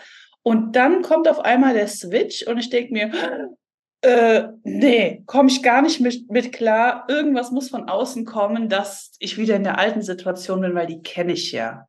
Und 0.44 0.76
dann 0.76 1.02
kommt 1.02 1.28
auf 1.28 1.40
einmal 1.40 1.74
der 1.74 1.88
Switch 1.88 2.48
und 2.48 2.58
ich 2.58 2.70
denke 2.70 2.94
mir, 2.94 3.12
äh, 4.02 4.48
nee, 4.64 5.24
komme 5.26 5.50
ich 5.50 5.62
gar 5.62 5.82
nicht 5.82 6.00
mit, 6.00 6.30
mit 6.32 6.54
klar. 6.54 7.06
Irgendwas 7.10 7.52
muss 7.52 7.70
von 7.70 7.90
außen 7.90 8.26
kommen, 8.26 8.70
dass 8.70 9.12
ich 9.20 9.38
wieder 9.38 9.56
in 9.56 9.64
der 9.64 9.78
alten 9.78 10.02
Situation 10.02 10.62
bin, 10.62 10.76
weil 10.76 10.88
die 10.88 11.02
kenne 11.02 11.34
ich 11.34 11.52
ja. 11.52 11.88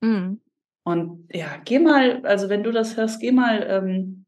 Mhm. 0.00 0.40
Und 0.84 1.28
ja, 1.32 1.56
geh 1.64 1.80
mal, 1.80 2.24
also 2.24 2.48
wenn 2.48 2.62
du 2.62 2.70
das 2.70 2.96
hörst, 2.96 3.20
geh 3.20 3.32
mal 3.32 3.66
ähm, 3.68 4.24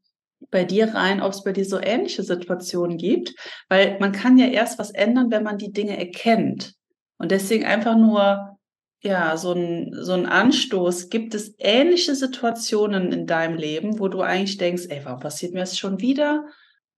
bei 0.51 0.65
dir 0.65 0.93
rein, 0.93 1.21
ob 1.21 1.31
es 1.31 1.43
bei 1.43 1.53
dir 1.53 1.65
so 1.65 1.79
ähnliche 1.81 2.23
Situationen 2.23 2.97
gibt, 2.97 3.33
weil 3.69 3.97
man 3.99 4.11
kann 4.11 4.37
ja 4.37 4.47
erst 4.47 4.77
was 4.77 4.91
ändern, 4.91 5.31
wenn 5.31 5.43
man 5.43 5.57
die 5.57 5.71
Dinge 5.71 5.97
erkennt. 5.97 6.75
Und 7.21 7.29
deswegen 7.29 7.65
einfach 7.65 7.95
nur, 7.95 8.57
ja, 9.01 9.37
so 9.37 9.53
ein, 9.53 9.91
so 9.93 10.13
ein 10.13 10.25
Anstoß. 10.25 11.09
Gibt 11.09 11.35
es 11.35 11.53
ähnliche 11.59 12.15
Situationen 12.15 13.11
in 13.11 13.27
deinem 13.27 13.57
Leben, 13.57 13.99
wo 13.99 14.07
du 14.07 14.21
eigentlich 14.21 14.57
denkst, 14.57 14.87
ey, 14.89 15.01
warum 15.03 15.19
passiert 15.19 15.53
mir 15.53 15.59
das 15.59 15.77
schon 15.77 15.99
wieder? 15.99 16.45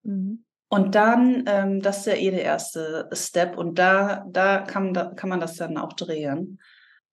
Mhm. 0.04 0.46
Und 0.70 0.96
dann, 0.96 1.44
ähm, 1.46 1.82
das 1.82 2.00
ist 2.00 2.06
ja 2.06 2.14
eh 2.14 2.32
der 2.32 2.44
erste 2.44 3.10
Step 3.12 3.58
und 3.58 3.78
da, 3.78 4.26
da 4.30 4.60
kann, 4.60 4.94
da 4.94 5.08
kann 5.08 5.30
man 5.30 5.42
das 5.42 5.58
dann 5.58 5.78
auch 5.78 5.92
drehen. 5.92 6.60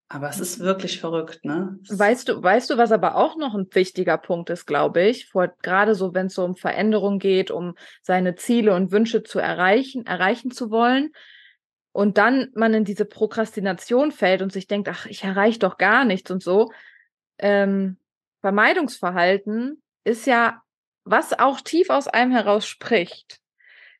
Aber 0.08 0.28
es 0.28 0.38
ist 0.38 0.60
wirklich 0.60 1.00
verrückt, 1.00 1.44
ne? 1.44 1.78
Weißt 1.88 2.28
du, 2.28 2.40
weißt 2.40 2.70
du, 2.70 2.78
was 2.78 2.92
aber 2.92 3.16
auch 3.16 3.36
noch 3.36 3.54
ein 3.56 3.66
wichtiger 3.72 4.18
Punkt 4.18 4.50
ist, 4.50 4.66
glaube 4.66 5.02
ich, 5.02 5.26
vor, 5.26 5.52
gerade 5.62 5.96
so, 5.96 6.14
wenn 6.14 6.26
es 6.26 6.34
so 6.34 6.44
um 6.44 6.54
Veränderung 6.54 7.18
geht, 7.18 7.50
um 7.50 7.74
seine 8.02 8.36
Ziele 8.36 8.74
und 8.74 8.92
Wünsche 8.92 9.24
zu 9.24 9.40
erreichen, 9.40 10.06
erreichen 10.06 10.52
zu 10.52 10.70
wollen, 10.70 11.10
und 11.92 12.18
dann 12.18 12.50
man 12.54 12.74
in 12.74 12.84
diese 12.84 13.04
Prokrastination 13.04 14.12
fällt 14.12 14.42
und 14.42 14.52
sich 14.52 14.66
denkt, 14.66 14.88
ach, 14.88 15.06
ich 15.06 15.24
erreiche 15.24 15.58
doch 15.58 15.78
gar 15.78 16.04
nichts 16.04 16.30
und 16.30 16.42
so. 16.42 16.70
Ähm, 17.38 17.96
Vermeidungsverhalten 18.40 19.82
ist 20.04 20.26
ja, 20.26 20.62
was 21.04 21.38
auch 21.38 21.60
tief 21.60 21.90
aus 21.90 22.08
einem 22.08 22.32
heraus 22.32 22.66
spricht. 22.66 23.40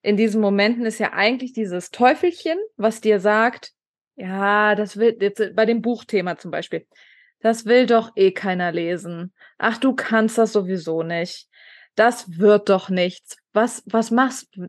In 0.02 0.16
diesen 0.16 0.40
Momenten 0.40 0.86
ist 0.86 0.98
ja 0.98 1.12
eigentlich 1.12 1.52
dieses 1.52 1.90
Teufelchen, 1.90 2.58
was 2.76 3.00
dir 3.00 3.20
sagt, 3.20 3.72
ja, 4.16 4.74
das 4.74 4.96
will, 4.96 5.16
jetzt 5.20 5.54
bei 5.54 5.66
dem 5.66 5.82
Buchthema 5.82 6.36
zum 6.36 6.50
Beispiel, 6.50 6.86
das 7.40 7.64
will 7.64 7.86
doch 7.86 8.12
eh 8.16 8.32
keiner 8.32 8.70
lesen. 8.70 9.32
Ach, 9.58 9.78
du 9.78 9.94
kannst 9.94 10.38
das 10.38 10.52
sowieso 10.52 11.02
nicht. 11.02 11.48
Das 11.94 12.38
wird 12.38 12.68
doch 12.68 12.88
nichts. 12.88 13.36
Was, 13.52 13.82
was 13.86 14.10
machst 14.10 14.48
du? 14.54 14.68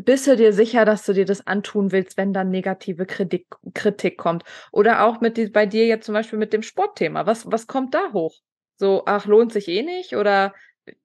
Bist 0.00 0.26
du 0.26 0.36
dir 0.36 0.52
sicher, 0.52 0.84
dass 0.84 1.04
du 1.04 1.12
dir 1.12 1.26
das 1.26 1.46
antun 1.46 1.92
willst, 1.92 2.16
wenn 2.16 2.32
dann 2.32 2.50
negative 2.50 3.06
Kritik, 3.06 3.46
Kritik 3.74 4.16
kommt? 4.16 4.44
Oder 4.72 5.04
auch 5.04 5.20
mit 5.20 5.36
die, 5.36 5.48
bei 5.48 5.66
dir 5.66 5.86
jetzt 5.86 6.06
zum 6.06 6.14
Beispiel 6.14 6.38
mit 6.38 6.52
dem 6.52 6.62
Sportthema. 6.62 7.26
Was, 7.26 7.50
was 7.50 7.66
kommt 7.66 7.94
da 7.94 8.12
hoch? 8.12 8.34
So, 8.76 9.02
ach, 9.06 9.26
lohnt 9.26 9.52
sich 9.52 9.68
eh 9.68 9.82
nicht? 9.82 10.16
Oder 10.16 10.54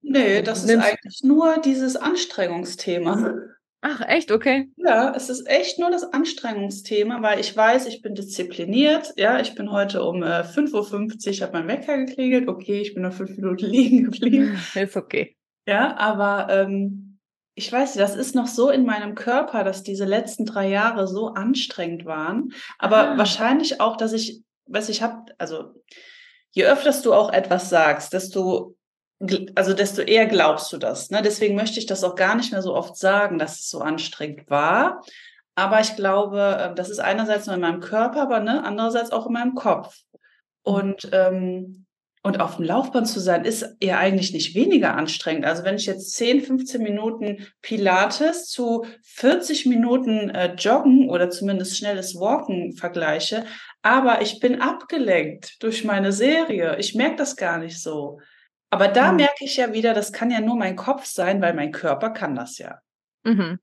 Nee, 0.02 0.42
das 0.42 0.64
ist 0.64 0.76
eigentlich 0.76 1.22
nur 1.24 1.60
dieses 1.60 1.96
Anstrengungsthema. 1.96 3.34
Ach, 3.82 4.02
echt? 4.02 4.32
Okay. 4.32 4.70
Ja, 4.76 5.14
es 5.16 5.30
ist 5.30 5.48
echt 5.48 5.80
nur 5.80 5.90
das 5.90 6.04
Anstrengungsthema, 6.04 7.22
weil 7.22 7.40
ich 7.40 7.56
weiß, 7.56 7.88
ich 7.88 8.02
bin 8.02 8.14
diszipliniert. 8.14 9.14
Ja, 9.16 9.40
ich 9.40 9.56
bin 9.56 9.72
heute 9.72 10.04
um 10.04 10.22
äh, 10.22 10.42
5.50 10.42 10.74
Uhr, 10.74 11.48
habe 11.48 11.60
mein 11.60 11.68
Wecker 11.68 11.98
geklingelt. 11.98 12.50
Okay, 12.50 12.82
ich 12.82 12.94
bin 12.94 13.04
noch 13.04 13.14
fünf 13.14 13.38
Minuten 13.38 13.66
liegen 13.70 14.12
geblieben. 14.12 14.60
Ist 14.76 14.98
okay. 14.98 15.38
Ja, 15.66 15.96
aber 15.96 16.48
ähm, 16.50 17.09
ich 17.60 17.70
weiß, 17.74 17.96
das 17.96 18.16
ist 18.16 18.36
noch 18.36 18.48
so 18.48 18.70
in 18.70 18.86
meinem 18.86 19.16
Körper, 19.16 19.66
dass 19.66 19.84
diese 19.84 20.06
letzten 20.06 20.46
drei 20.46 20.70
Jahre 20.70 21.10
so 21.10 21.34
anstrengend 21.34 22.06
waren. 22.06 22.54
Aber 22.78 23.12
ah. 23.12 23.18
wahrscheinlich 23.18 23.82
auch, 23.82 23.98
dass 23.98 24.14
ich, 24.14 24.42
was 24.66 24.88
ich 24.88 25.02
habe, 25.02 25.26
also 25.38 25.74
je 26.52 26.64
öfters 26.64 27.02
du 27.02 27.14
auch 27.14 27.34
etwas 27.34 27.70
sagst, 27.70 28.14
desto 28.14 28.76
also 29.56 29.74
desto 29.74 30.02
eher 30.02 30.28
glaubst 30.28 30.72
du 30.72 30.78
das. 30.78 31.10
Ne? 31.10 31.22
Deswegen 31.22 31.56
möchte 31.56 31.78
ich 31.78 31.86
das 31.86 32.06
auch 32.06 32.16
gar 32.16 32.36
nicht 32.36 32.54
mehr 32.54 32.62
so 32.62 32.74
oft 32.74 32.96
sagen, 32.96 33.38
dass 33.38 33.60
es 33.60 33.70
so 33.70 33.82
anstrengend 33.82 34.50
war. 34.50 35.04
Aber 35.56 35.82
ich 35.82 35.98
glaube, 35.98 36.58
ähm, 36.62 36.76
das 36.76 36.90
ist 36.90 37.00
einerseits 37.00 37.46
nur 37.46 37.56
in 37.56 37.62
meinem 37.62 37.82
Körper, 37.82 38.22
aber 38.22 38.40
ne, 38.40 38.64
andererseits 38.64 39.12
auch 39.12 39.26
in 39.28 39.34
meinem 39.34 39.56
Kopf. 39.56 39.98
Mhm. 40.66 40.74
Und, 40.74 41.10
ähm, 41.12 41.86
und 42.22 42.42
auf 42.42 42.58
dem 42.58 42.66
Laufband 42.66 43.08
zu 43.08 43.20
sein, 43.20 43.46
ist 43.46 43.78
ja 43.82 43.98
eigentlich 43.98 44.34
nicht 44.34 44.54
weniger 44.54 44.96
anstrengend. 44.96 45.46
Also 45.46 45.64
wenn 45.64 45.76
ich 45.76 45.86
jetzt 45.86 46.14
10, 46.16 46.42
15 46.42 46.84
Minuten 46.84 47.48
Pilates 47.62 48.48
zu 48.48 48.86
40 49.04 49.66
Minuten 49.68 50.30
äh, 50.30 50.54
Joggen 50.56 51.10
oder 51.10 51.30
zumindest 51.30 51.78
schnelles 51.78 52.16
Walken 52.16 52.74
vergleiche, 52.74 53.46
aber 53.82 54.22
ich 54.22 54.40
bin 54.42 54.62
abgelenkt 54.62 55.64
durch 55.64 55.86
meine 55.86 56.12
Serie. 56.12 56.78
Ich 56.78 56.94
merke 56.94 57.16
das 57.16 57.38
gar 57.38 57.58
nicht 57.58 57.82
so. 57.82 58.20
Aber 58.70 58.90
da 58.90 59.12
mhm. 59.12 59.18
merke 59.18 59.46
ich 59.46 59.58
ja 59.58 59.74
wieder, 59.74 59.94
das 59.94 60.12
kann 60.12 60.30
ja 60.30 60.42
nur 60.42 60.58
mein 60.58 60.76
Kopf 60.76 61.06
sein, 61.06 61.42
weil 61.42 61.54
mein 61.54 61.72
Körper 61.72 62.10
kann 62.10 62.36
das 62.36 62.58
ja. 62.58 62.80
Mhm. 63.24 63.60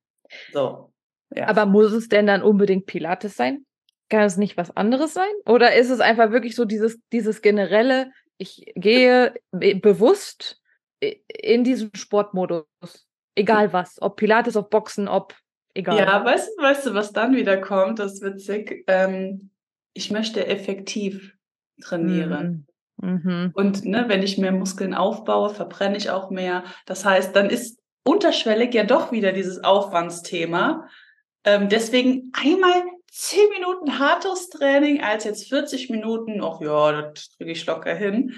So. 0.52 0.92
Ja. 1.34 1.48
Aber 1.48 1.66
muss 1.66 1.92
es 1.92 2.08
denn 2.08 2.26
dann 2.26 2.42
unbedingt 2.42 2.86
Pilates 2.86 3.36
sein? 3.36 3.66
Kann 4.08 4.22
es 4.22 4.36
nicht 4.36 4.56
was 4.56 4.76
anderes 4.76 5.12
sein? 5.12 5.32
Oder 5.44 5.74
ist 5.74 5.90
es 5.90 6.00
einfach 6.00 6.30
wirklich 6.30 6.54
so 6.54 6.64
dieses, 6.64 6.98
dieses 7.12 7.42
generelle, 7.42 8.12
ich 8.38 8.72
gehe 8.74 9.34
bewusst 9.52 10.60
in 11.00 11.64
diesen 11.64 11.90
Sportmodus? 11.94 12.66
Egal 13.34 13.72
was, 13.72 14.00
ob 14.00 14.16
Pilates, 14.16 14.56
ob 14.56 14.70
Boxen, 14.70 15.08
ob 15.08 15.34
egal. 15.74 15.98
Ja, 15.98 16.24
weißt, 16.24 16.58
weißt 16.58 16.86
du, 16.86 16.94
was 16.94 17.12
dann 17.12 17.36
wieder 17.36 17.58
kommt? 17.58 17.98
Das 17.98 18.14
ist 18.14 18.22
witzig. 18.22 18.84
Ähm, 18.86 19.50
ich 19.92 20.10
möchte 20.10 20.46
effektiv 20.46 21.34
trainieren. 21.82 22.66
Mhm. 22.98 23.20
Mhm. 23.22 23.50
Und 23.54 23.84
ne, 23.84 24.06
wenn 24.08 24.22
ich 24.22 24.38
mehr 24.38 24.52
Muskeln 24.52 24.94
aufbaue, 24.94 25.50
verbrenne 25.50 25.98
ich 25.98 26.10
auch 26.10 26.30
mehr. 26.30 26.64
Das 26.86 27.04
heißt, 27.04 27.36
dann 27.36 27.50
ist 27.50 27.78
unterschwellig 28.04 28.72
ja 28.72 28.84
doch 28.84 29.12
wieder 29.12 29.32
dieses 29.32 29.62
Aufwandsthema. 29.62 30.88
Ähm, 31.44 31.68
deswegen 31.68 32.32
einmal 32.32 32.82
zehn 33.10 33.48
Minuten 33.50 33.98
hartes 33.98 34.48
Training 34.50 35.02
als 35.02 35.24
jetzt 35.24 35.48
40 35.48 35.90
Minuten, 35.90 36.42
ach 36.42 36.60
ja, 36.60 37.02
das 37.02 37.36
kriege 37.36 37.52
ich 37.52 37.66
locker 37.66 37.94
hin. 37.94 38.34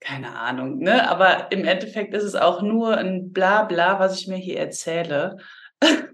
Keine 0.00 0.38
Ahnung, 0.38 0.78
ne? 0.80 1.08
Aber 1.08 1.50
im 1.50 1.64
Endeffekt 1.64 2.12
ist 2.14 2.24
es 2.24 2.34
auch 2.34 2.60
nur 2.60 2.96
ein 2.96 3.32
Blabla, 3.32 3.98
was 3.98 4.20
ich 4.20 4.28
mir 4.28 4.36
hier 4.36 4.58
erzähle. 4.58 5.38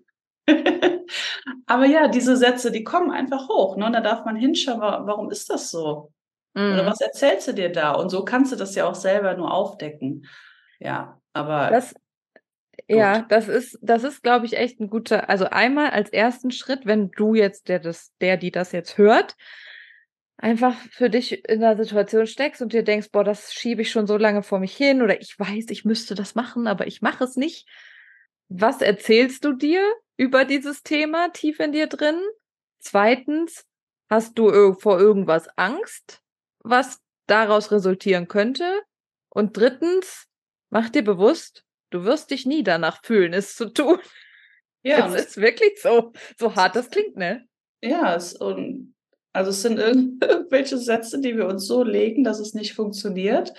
Aber 1.66 1.86
ja, 1.86 2.08
diese 2.08 2.36
Sätze, 2.36 2.70
die 2.70 2.84
kommen 2.84 3.10
einfach 3.10 3.48
hoch. 3.48 3.76
Ne? 3.76 3.86
Und 3.86 3.92
da 3.92 4.00
darf 4.00 4.24
man 4.24 4.36
hinschauen, 4.36 4.80
warum 4.80 5.30
ist 5.30 5.50
das 5.50 5.70
so? 5.70 6.12
Mhm. 6.54 6.72
Oder 6.72 6.86
was 6.86 7.00
erzählst 7.00 7.48
du 7.48 7.52
dir 7.52 7.70
da? 7.70 7.92
Und 7.92 8.10
so 8.10 8.24
kannst 8.24 8.52
du 8.52 8.56
das 8.56 8.74
ja 8.74 8.88
auch 8.88 8.94
selber 8.94 9.34
nur 9.34 9.52
aufdecken. 9.52 10.26
Ja, 10.78 11.20
aber. 11.32 11.70
Das, 11.70 11.94
ja, 12.88 13.22
das 13.22 13.48
ist, 13.48 13.78
das 13.82 14.04
ist, 14.04 14.22
glaube 14.22 14.46
ich, 14.46 14.56
echt 14.56 14.80
ein 14.80 14.90
guter, 14.90 15.28
also 15.28 15.46
einmal 15.46 15.90
als 15.90 16.10
ersten 16.10 16.50
Schritt, 16.50 16.86
wenn 16.86 17.10
du 17.10 17.34
jetzt, 17.34 17.68
der 17.68 17.78
das, 17.78 18.12
der, 18.20 18.36
die 18.36 18.50
das 18.50 18.72
jetzt 18.72 18.98
hört, 18.98 19.36
einfach 20.36 20.74
für 20.90 21.10
dich 21.10 21.48
in 21.48 21.60
der 21.60 21.76
Situation 21.76 22.26
steckst 22.26 22.62
und 22.62 22.72
dir 22.72 22.82
denkst, 22.82 23.08
boah, 23.12 23.24
das 23.24 23.52
schiebe 23.52 23.82
ich 23.82 23.90
schon 23.90 24.06
so 24.06 24.16
lange 24.16 24.42
vor 24.42 24.58
mich 24.58 24.76
hin 24.76 25.02
oder 25.02 25.20
ich 25.20 25.38
weiß, 25.38 25.66
ich 25.70 25.84
müsste 25.84 26.14
das 26.14 26.34
machen, 26.34 26.66
aber 26.66 26.86
ich 26.86 27.02
mache 27.02 27.24
es 27.24 27.36
nicht. 27.36 27.68
Was 28.48 28.80
erzählst 28.80 29.44
du 29.44 29.52
dir 29.52 29.82
über 30.16 30.44
dieses 30.44 30.82
Thema 30.82 31.28
tief 31.28 31.60
in 31.60 31.72
dir 31.72 31.86
drin? 31.86 32.18
Zweitens, 32.78 33.66
hast 34.08 34.38
du 34.38 34.72
vor 34.74 34.98
irgendwas 34.98 35.48
Angst? 35.56 36.22
was 36.62 37.00
daraus 37.26 37.70
resultieren 37.72 38.28
könnte. 38.28 38.82
Und 39.28 39.56
drittens, 39.56 40.26
mach 40.70 40.88
dir 40.88 41.02
bewusst, 41.02 41.64
du 41.90 42.04
wirst 42.04 42.30
dich 42.30 42.46
nie 42.46 42.62
danach 42.62 43.02
fühlen, 43.04 43.32
es 43.32 43.54
zu 43.56 43.66
tun. 43.72 43.98
Ja, 44.82 45.08
das 45.08 45.26
ist 45.26 45.36
wirklich 45.36 45.78
so, 45.82 46.14
so 46.38 46.56
hart 46.56 46.74
das 46.74 46.88
klingt, 46.88 47.14
ne? 47.14 47.46
Ja, 47.82 48.14
es, 48.14 48.32
und, 48.32 48.94
also 49.34 49.50
es 49.50 49.60
sind 49.60 49.78
irgendwelche 50.22 50.78
Sätze, 50.78 51.20
die 51.20 51.36
wir 51.36 51.48
uns 51.48 51.66
so 51.66 51.82
legen, 51.82 52.24
dass 52.24 52.40
es 52.40 52.54
nicht 52.54 52.72
funktioniert. 52.72 53.52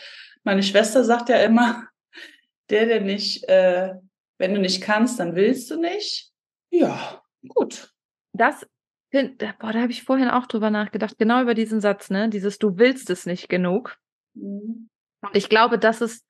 Meine 0.43 0.63
Schwester 0.63 1.03
sagt 1.03 1.29
ja 1.29 1.37
immer, 1.43 1.87
der, 2.71 2.87
der 2.87 3.01
nicht, 3.01 3.47
äh, 3.47 3.93
wenn 4.39 4.55
du 4.55 4.59
nicht 4.59 4.81
kannst, 4.81 5.19
dann 5.19 5.35
willst 5.35 5.69
du 5.69 5.79
nicht. 5.79 6.31
Ja, 6.71 7.21
gut. 7.47 7.93
Das 8.33 8.65
boah, 9.11 9.73
da 9.73 9.81
habe 9.81 9.91
ich 9.91 10.03
vorhin 10.03 10.29
auch 10.29 10.47
drüber 10.47 10.69
nachgedacht, 10.69 11.17
genau 11.17 11.41
über 11.41 11.53
diesen 11.53 11.81
Satz, 11.81 12.09
ne? 12.09 12.29
Dieses 12.29 12.57
Du 12.59 12.77
willst 12.77 13.09
es 13.09 13.25
nicht 13.25 13.49
genug. 13.49 13.97
Mhm. 14.33 14.89
Und 15.21 15.35
ich 15.35 15.49
glaube, 15.49 15.77
das 15.77 16.01
ist 16.01 16.25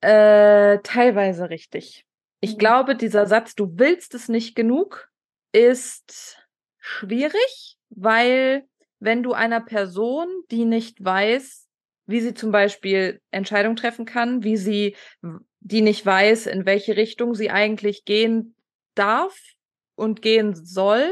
äh, 0.00 0.78
teilweise 0.82 1.50
richtig. 1.50 2.04
Ich 2.40 2.54
mhm. 2.54 2.58
glaube, 2.58 2.96
dieser 2.96 3.26
Satz, 3.26 3.54
du 3.54 3.72
willst 3.74 4.14
es 4.14 4.28
nicht 4.28 4.54
genug, 4.54 5.08
ist 5.52 6.38
schwierig, 6.78 7.78
weil 7.90 8.64
wenn 9.00 9.22
du 9.22 9.32
einer 9.32 9.60
Person, 9.60 10.26
die 10.50 10.64
nicht 10.64 11.04
weiß, 11.04 11.68
wie 12.06 12.20
sie 12.20 12.34
zum 12.34 12.50
Beispiel 12.50 13.20
Entscheidungen 13.30 13.76
treffen 13.76 14.06
kann, 14.06 14.42
wie 14.42 14.56
sie, 14.56 14.96
die 15.60 15.82
nicht 15.82 16.04
weiß, 16.04 16.46
in 16.46 16.64
welche 16.64 16.96
Richtung 16.96 17.34
sie 17.34 17.50
eigentlich 17.50 18.04
gehen 18.04 18.56
darf 18.94 19.38
und 19.94 20.22
gehen 20.22 20.54
soll, 20.54 21.06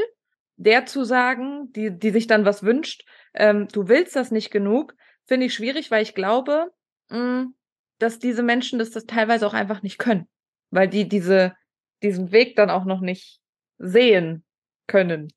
der 0.57 0.87
zu 0.87 1.05
sagen, 1.05 1.71
die, 1.73 1.97
die 1.97 2.11
sich 2.11 2.27
dann 2.27 2.45
was 2.45 2.63
wünscht, 2.63 3.05
ähm, 3.35 3.69
du 3.69 3.89
willst 3.89 4.17
das 4.17 4.31
nicht 4.31 4.51
genug, 4.51 4.95
finde 5.27 5.47
ich 5.47 5.55
schwierig, 5.55 5.91
weil 5.91 6.03
ich 6.03 6.15
glaube, 6.15 6.73
mh, 7.11 7.19
mm, 7.19 7.55
dass 7.99 8.19
diese 8.19 8.43
Menschen 8.43 8.79
das, 8.79 8.91
das 8.91 9.07
teilweise 9.07 9.47
auch 9.47 9.55
einfach 9.55 9.83
nicht 9.83 9.99
können, 9.99 10.29
weil 10.71 10.89
die 10.89 11.09
diese, 11.09 11.55
diesen 12.03 12.33
Weg 12.33 12.57
dann 12.57 12.71
auch 12.71 12.85
noch 12.85 13.01
nicht 13.01 13.41
sehen 13.79 14.45
können. 14.87 15.29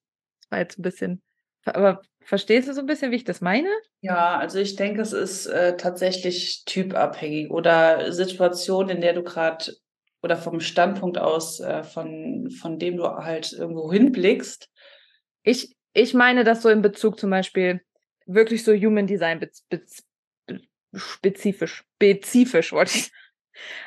Das 0.41 0.51
war 0.51 0.59
jetzt 0.59 0.79
ein 0.79 0.83
bisschen 0.83 1.21
Aber 1.65 2.01
verstehst 2.21 2.67
du 2.67 2.73
so 2.73 2.81
ein 2.81 2.85
bisschen, 2.85 3.11
wie 3.11 3.17
ich 3.17 3.23
das 3.23 3.41
meine? 3.41 3.69
Ja, 4.01 4.37
also 4.37 4.59
ich 4.59 4.75
denke, 4.75 5.01
es 5.01 5.13
ist 5.13 5.47
äh, 5.47 5.77
tatsächlich 5.77 6.63
typabhängig 6.65 7.49
oder 7.49 8.11
Situation, 8.11 8.89
in 8.89 9.01
der 9.01 9.13
du 9.13 9.23
gerade 9.23 9.73
oder 10.21 10.35
vom 10.35 10.59
Standpunkt 10.59 11.17
aus, 11.17 11.59
äh, 11.59 11.83
von, 11.83 12.49
von 12.51 12.77
dem 12.77 12.97
du 12.97 13.05
halt 13.05 13.53
irgendwo 13.53 13.91
hinblickst. 13.91 14.69
Ich, 15.43 15.75
ich 15.93 16.13
meine 16.13 16.43
das 16.43 16.61
so 16.61 16.69
in 16.69 16.81
Bezug 16.81 17.19
zum 17.19 17.29
Beispiel 17.29 17.81
wirklich 18.25 18.63
so 18.63 18.73
Human 18.73 19.07
Design 19.07 19.39
spezifisch, 20.93 21.83
spezifisch 21.95 22.71
wollte 22.71 22.97
ich. 22.97 23.11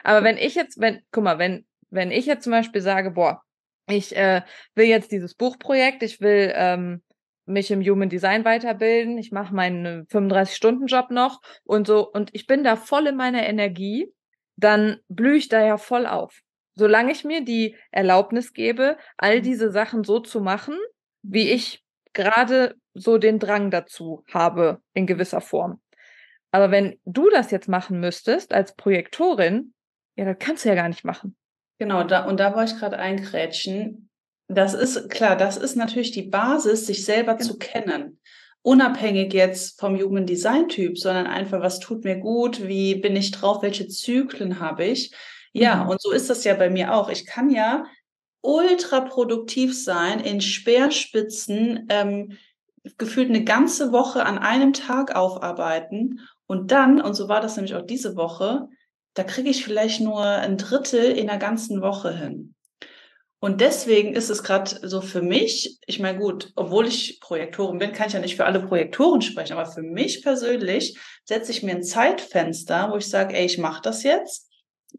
Aber 0.05 0.25
wenn 0.25 0.37
ich 0.37 0.55
jetzt, 0.55 0.81
wenn, 0.81 1.03
guck 1.11 1.25
mal, 1.25 1.39
wenn, 1.39 1.67
wenn 1.91 2.11
ich 2.11 2.27
jetzt 2.27 2.45
zum 2.45 2.53
Beispiel 2.53 2.81
sage, 2.81 3.11
boah, 3.11 3.43
ich 3.89 4.17
äh, 4.17 4.43
will 4.75 4.87
jetzt 4.87 5.13
dieses 5.13 5.35
Buchprojekt, 5.35 6.03
ich 6.03 6.21
will 6.21 6.53
ähm, 6.55 7.03
mich 7.47 7.71
im 7.71 7.83
Human 7.83 8.09
Design 8.09 8.45
weiterbilden, 8.45 9.19
ich 9.19 9.33
mache 9.33 9.55
meinen 9.55 10.07
35-Stunden-Job 10.07 11.11
noch 11.11 11.41
und 11.65 11.87
so, 11.87 12.09
und 12.09 12.31
ich 12.33 12.47
bin 12.47 12.65
da 12.65 12.77
voll 12.77 13.09
in 13.09 13.17
meiner 13.17 13.47
Energie, 13.47 14.13
dann 14.57 15.01
blühe 15.09 15.37
ich 15.37 15.49
da 15.49 15.65
ja 15.65 15.77
voll 15.77 16.07
auf. 16.07 16.41
Solange 16.75 17.13
ich 17.13 17.25
mir 17.25 17.45
die 17.45 17.77
Erlaubnis 17.91 18.53
gebe, 18.53 18.97
all 19.17 19.39
mhm. 19.39 19.43
diese 19.43 19.71
Sachen 19.71 20.05
so 20.05 20.21
zu 20.21 20.41
machen, 20.41 20.79
wie 21.23 21.51
ich 21.51 21.83
gerade 22.13 22.77
so 22.95 23.19
den 23.19 23.39
Drang 23.39 23.71
dazu 23.71 24.25
habe, 24.33 24.81
in 24.95 25.07
gewisser 25.07 25.41
Form. 25.41 25.81
Aber 26.53 26.71
wenn 26.71 26.99
du 27.05 27.31
das 27.31 27.51
jetzt 27.51 27.69
machen 27.69 27.99
müsstest 27.99 28.53
als 28.53 28.77
Projektorin, 28.77 29.73
ja, 30.17 30.27
das 30.27 30.37
kannst 30.39 30.65
du 30.65 30.69
ja 30.69 30.75
gar 30.75 30.89
nicht 30.89 31.05
machen. 31.05 31.35
Genau, 31.79 32.05
da, 32.05 32.27
und 32.27 32.39
da 32.39 32.55
wollte 32.55 32.75
ich 32.75 32.79
gerade 32.79 32.99
eingrätschen. 32.99 34.11
Das 34.49 34.75
ist 34.75 35.09
klar, 35.09 35.35
das 35.35 35.57
ist 35.57 35.77
natürlich 35.77 36.13
die 36.13 36.23
Basis, 36.23 36.87
sich 36.87 37.05
selber 37.05 37.35
genau. 37.35 37.51
zu 37.51 37.59
kennen. 37.59 38.21
Unabhängig 38.61 39.33
jetzt 39.33 39.81
vom 39.81 39.99
Human 39.99 40.27
Design 40.27 40.69
Typ, 40.69 40.99
sondern 40.99 41.27
einfach, 41.27 41.61
was 41.61 41.81
tut 41.81 42.05
mir 42.05 42.17
gut, 42.17 42.69
wie 42.69 42.95
bin 42.97 43.17
ich 43.17 43.31
drauf, 43.33 43.63
welche 43.63 43.89
Zyklen 43.89 44.61
habe 44.61 44.85
ich. 44.85 45.13
Ja, 45.53 45.85
mhm. 45.85 45.91
und 45.91 46.03
so 46.03 46.13
ist 46.13 46.31
das 46.31 46.45
ja 46.45 46.55
bei 46.55 46.71
mir 46.71 46.95
auch. 46.95 47.09
Ich 47.09 47.27
kann 47.27 47.51
ja 47.51 47.85
ultra 48.43 49.01
produktiv 49.01 49.77
sein 49.77 50.21
in 50.21 50.41
Speerspitzen, 50.41 51.87
ähm, 51.89 52.37
gefühlt 52.99 53.29
eine 53.29 53.45
ganze 53.45 53.93
Woche 53.93 54.25
an 54.25 54.39
einem 54.39 54.73
Tag 54.73 55.15
aufarbeiten 55.15 56.21
und 56.47 56.71
dann, 56.73 57.01
und 57.01 57.15
so 57.15 57.29
war 57.29 57.41
das 57.41 57.57
nämlich 57.57 57.75
auch 57.75 57.87
diese 57.87 58.17
Woche, 58.17 58.69
da 59.15 59.25
kriege 59.25 59.51
ich 59.51 59.65
vielleicht 59.65 60.01
nur 60.01 60.25
ein 60.25 60.57
Drittel 60.57 61.05
in 61.05 61.27
der 61.27 61.39
ganzen 61.39 61.83
Woche 61.83 62.17
hin. 62.17 62.55
Und 63.41 63.61
deswegen 63.61 64.15
ist 64.15 64.31
es 64.31 64.45
gerade 64.45 64.89
so 64.89 65.01
für 65.01 65.21
mich, 65.21 65.79
ich 65.87 65.99
meine 65.99 66.19
gut, 66.19 66.53
obwohl 66.55 66.87
ich 66.87 67.19
Projektorin 67.21 67.79
bin, 67.79 67.93
kann 67.93 68.07
ich 68.07 68.13
ja 68.13 68.21
nicht 68.21 68.37
für 68.37 68.45
alle 68.45 68.65
Projektoren 68.65 69.21
sprechen, 69.21 69.55
aber 69.55 69.67
für 69.67 69.83
mich 69.83 70.23
persönlich 70.23 70.97
setze 71.25 71.51
ich 71.51 71.63
mir 71.65 71.73
ein 71.73 71.83
Zeitfenster, 71.83 72.93
wo 72.93 72.97
ich 72.97 73.09
sage, 73.09 73.35
ey, 73.35 73.45
ich 73.45 73.59
mache 73.59 73.83
das 73.83 74.05
jetzt. 74.05 74.49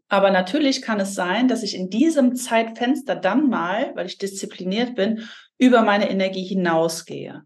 Aber 0.08 0.30
natürlich 0.30 0.82
kann 0.82 1.00
es 1.00 1.14
sein, 1.14 1.48
dass 1.48 1.62
ich 1.62 1.74
in 1.74 1.88
diesem 1.88 2.34
Zeitfenster 2.36 3.16
dann 3.16 3.48
mal, 3.48 3.92
weil 3.94 4.06
ich 4.06 4.18
diszipliniert 4.18 4.94
bin, 4.94 5.26
über 5.56 5.80
meine 5.80 6.10
Energie 6.10 6.44
hinausgehe. 6.44 7.44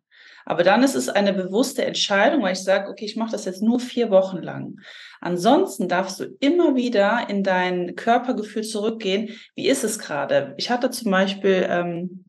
Aber 0.49 0.63
dann 0.63 0.83
ist 0.83 0.95
es 0.95 1.11
eine 1.11 1.35
bewusste 1.35 1.85
Entscheidung, 1.85 2.43
weil 2.43 2.55
ich 2.55 2.65
sage, 2.65 2.89
okay, 2.89 3.05
ich 3.05 3.17
mache 3.17 3.33
das 3.33 3.45
jetzt 3.45 3.61
nur 3.61 3.79
vier 3.81 4.11
Wochen 4.11 4.39
lang. 4.39 4.81
Ansonsten 5.21 5.89
darfst 5.89 6.21
du 6.21 6.25
immer 6.41 6.75
wieder 6.75 7.27
in 7.29 7.45
dein 7.45 7.97
Körpergefühl 7.97 8.63
zurückgehen. 8.63 9.39
Wie 9.57 9.69
ist 9.69 9.85
es 9.85 9.99
gerade? 9.99 10.55
Ich 10.57 10.71
hatte 10.71 10.91
zum 10.91 11.11
Beispiel 11.11 11.67
ähm, 11.69 12.25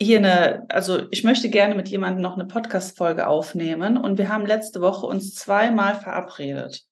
hier 0.00 0.20
eine, 0.20 0.64
also 0.70 1.02
ich 1.10 1.22
möchte 1.22 1.50
gerne 1.50 1.74
mit 1.74 1.90
jemandem 1.90 2.22
noch 2.22 2.32
eine 2.32 2.46
Podcast-Folge 2.46 3.26
aufnehmen 3.26 3.98
und 3.98 4.16
wir 4.16 4.30
haben 4.30 4.46
letzte 4.46 4.80
Woche 4.80 5.04
uns 5.04 5.34
zweimal 5.34 5.96
verabredet. 5.96 6.86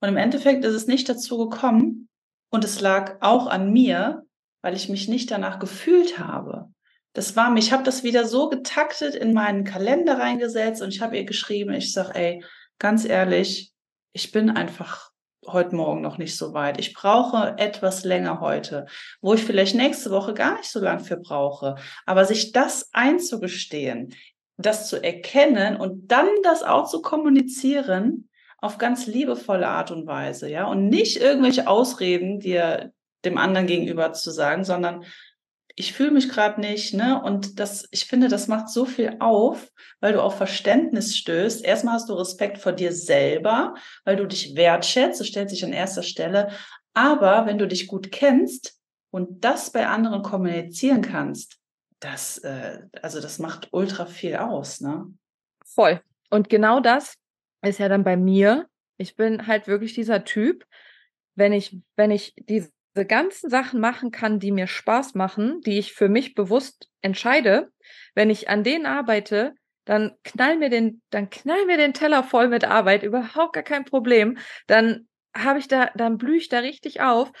Und 0.00 0.08
im 0.08 0.16
Endeffekt 0.16 0.64
ist 0.64 0.74
es 0.74 0.88
nicht 0.88 1.08
dazu 1.08 1.38
gekommen 1.38 2.08
und 2.50 2.64
es 2.64 2.80
lag 2.80 3.18
auch 3.20 3.46
an 3.46 3.72
mir, 3.72 4.24
weil 4.60 4.74
ich 4.74 4.88
mich 4.88 5.06
nicht 5.06 5.30
danach 5.30 5.60
gefühlt 5.60 6.18
habe 6.18 6.74
das 7.14 7.36
war 7.36 7.48
mir, 7.50 7.60
ich 7.60 7.72
habe 7.72 7.84
das 7.84 8.02
wieder 8.02 8.26
so 8.26 8.48
getaktet 8.48 9.14
in 9.14 9.32
meinen 9.32 9.64
Kalender 9.64 10.18
reingesetzt 10.18 10.82
und 10.82 10.90
ich 10.90 11.00
habe 11.00 11.16
ihr 11.16 11.24
geschrieben, 11.24 11.72
ich 11.72 11.92
sage, 11.92 12.14
ey, 12.14 12.44
ganz 12.78 13.04
ehrlich, 13.04 13.72
ich 14.12 14.32
bin 14.32 14.50
einfach 14.50 15.10
heute 15.46 15.76
Morgen 15.76 16.00
noch 16.00 16.18
nicht 16.18 16.36
so 16.36 16.54
weit. 16.54 16.78
Ich 16.78 16.92
brauche 16.92 17.54
etwas 17.58 18.04
länger 18.04 18.40
heute, 18.40 18.86
wo 19.20 19.34
ich 19.34 19.44
vielleicht 19.44 19.74
nächste 19.74 20.10
Woche 20.10 20.34
gar 20.34 20.56
nicht 20.56 20.70
so 20.70 20.80
lang 20.80 21.00
für 21.00 21.16
brauche. 21.16 21.76
Aber 22.06 22.24
sich 22.24 22.52
das 22.52 22.88
einzugestehen, 22.92 24.14
das 24.56 24.88
zu 24.88 25.02
erkennen 25.02 25.76
und 25.76 26.10
dann 26.10 26.28
das 26.42 26.62
auch 26.62 26.88
zu 26.88 27.00
kommunizieren 27.02 28.28
auf 28.58 28.78
ganz 28.78 29.06
liebevolle 29.06 29.68
Art 29.68 29.90
und 29.90 30.06
Weise, 30.06 30.48
ja, 30.48 30.66
und 30.66 30.88
nicht 30.88 31.18
irgendwelche 31.18 31.68
Ausreden 31.68 32.40
dir 32.40 32.92
dem 33.24 33.36
anderen 33.36 33.66
gegenüber 33.66 34.12
zu 34.12 34.30
sagen, 34.30 34.64
sondern 34.64 35.04
ich 35.76 35.92
fühle 35.92 36.12
mich 36.12 36.28
gerade 36.28 36.60
nicht, 36.60 36.94
ne? 36.94 37.20
Und 37.20 37.58
das, 37.58 37.88
ich 37.90 38.04
finde, 38.04 38.28
das 38.28 38.46
macht 38.46 38.68
so 38.68 38.84
viel 38.84 39.16
auf, 39.18 39.72
weil 40.00 40.12
du 40.12 40.22
auf 40.22 40.36
Verständnis 40.36 41.16
stößt. 41.16 41.64
Erstmal 41.64 41.94
hast 41.94 42.08
du 42.08 42.14
Respekt 42.14 42.58
vor 42.58 42.72
dir 42.72 42.92
selber, 42.92 43.74
weil 44.04 44.16
du 44.16 44.26
dich 44.26 44.54
wertschätzt, 44.54 45.20
du 45.20 45.24
stellst 45.24 45.54
dich 45.54 45.64
an 45.64 45.72
erster 45.72 46.02
Stelle. 46.02 46.52
Aber 46.92 47.46
wenn 47.46 47.58
du 47.58 47.66
dich 47.66 47.88
gut 47.88 48.12
kennst 48.12 48.78
und 49.10 49.44
das 49.44 49.70
bei 49.70 49.88
anderen 49.88 50.22
kommunizieren 50.22 51.02
kannst, 51.02 51.58
das, 51.98 52.38
äh, 52.38 52.82
also 53.02 53.20
das 53.20 53.40
macht 53.40 53.68
ultra 53.72 54.06
viel 54.06 54.36
aus, 54.36 54.80
ne? 54.80 55.12
Voll. 55.64 56.00
Und 56.30 56.48
genau 56.48 56.78
das 56.78 57.14
ist 57.62 57.78
ja 57.78 57.88
dann 57.88 58.04
bei 58.04 58.16
mir. 58.16 58.68
Ich 58.96 59.16
bin 59.16 59.48
halt 59.48 59.66
wirklich 59.66 59.94
dieser 59.94 60.24
Typ, 60.24 60.64
wenn 61.34 61.52
ich, 61.52 61.80
wenn 61.96 62.12
ich 62.12 62.34
diese 62.36 62.70
diese 62.94 63.06
ganzen 63.06 63.50
Sachen 63.50 63.80
machen 63.80 64.10
kann, 64.10 64.38
die 64.38 64.52
mir 64.52 64.66
Spaß 64.66 65.14
machen, 65.14 65.60
die 65.62 65.78
ich 65.78 65.94
für 65.94 66.08
mich 66.08 66.34
bewusst 66.34 66.88
entscheide, 67.00 67.70
wenn 68.14 68.30
ich 68.30 68.48
an 68.48 68.62
denen 68.62 68.86
arbeite, 68.86 69.54
dann 69.84 70.12
knall 70.22 70.56
mir 70.56 70.70
den, 70.70 71.02
dann 71.10 71.28
knall 71.28 71.66
mir 71.66 71.76
den 71.76 71.92
Teller 71.92 72.22
voll 72.22 72.48
mit 72.48 72.64
Arbeit, 72.64 73.02
überhaupt 73.02 73.52
gar 73.52 73.62
kein 73.62 73.84
Problem. 73.84 74.38
Dann 74.66 75.08
habe 75.36 75.58
ich 75.58 75.68
da, 75.68 75.90
dann 75.94 76.16
blühe 76.16 76.36
ich 76.36 76.48
da 76.48 76.60
richtig 76.60 77.00
auf. 77.00 77.32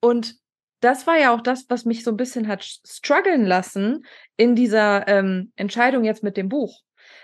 Und 0.00 0.34
das 0.80 1.06
war 1.06 1.18
ja 1.18 1.34
auch 1.34 1.40
das, 1.40 1.66
was 1.68 1.84
mich 1.84 2.04
so 2.04 2.10
ein 2.10 2.16
bisschen 2.16 2.48
hat 2.48 2.64
strugglen 2.64 3.44
lassen 3.44 4.04
in 4.36 4.54
dieser 4.54 5.06
ähm, 5.08 5.52
Entscheidung 5.56 6.04
jetzt 6.04 6.22
mit 6.22 6.36
dem 6.36 6.48
Buch. 6.48 6.80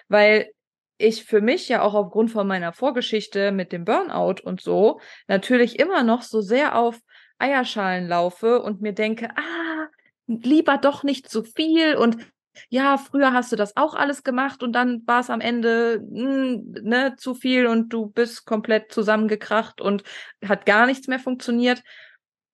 Weil 0.08 0.50
ich 0.98 1.24
für 1.24 1.40
mich 1.40 1.68
ja 1.68 1.82
auch 1.82 1.94
aufgrund 1.94 2.30
von 2.30 2.46
meiner 2.46 2.72
Vorgeschichte 2.72 3.52
mit 3.52 3.72
dem 3.72 3.84
Burnout 3.84 4.36
und 4.42 4.60
so 4.60 5.00
natürlich 5.26 5.78
immer 5.78 6.02
noch 6.02 6.22
so 6.22 6.40
sehr 6.40 6.76
auf 6.76 6.98
Eierschalen 7.38 8.08
laufe 8.08 8.62
und 8.62 8.80
mir 8.80 8.92
denke, 8.92 9.30
ah, 9.36 9.86
lieber 10.26 10.78
doch 10.78 11.02
nicht 11.02 11.28
zu 11.28 11.44
viel 11.44 11.96
und 11.96 12.18
ja, 12.70 12.96
früher 12.96 13.32
hast 13.32 13.52
du 13.52 13.56
das 13.56 13.76
auch 13.76 13.94
alles 13.94 14.24
gemacht 14.24 14.62
und 14.62 14.72
dann 14.72 15.02
war 15.06 15.20
es 15.20 15.30
am 15.30 15.40
Ende 15.40 16.00
mh, 16.10 16.20
hm, 16.20 16.74
ne, 16.82 17.14
zu 17.16 17.34
viel 17.34 17.66
und 17.66 17.90
du 17.92 18.06
bist 18.06 18.46
komplett 18.46 18.92
zusammengekracht 18.92 19.80
und 19.80 20.04
hat 20.44 20.66
gar 20.66 20.86
nichts 20.86 21.06
mehr 21.08 21.18
funktioniert. 21.18 21.82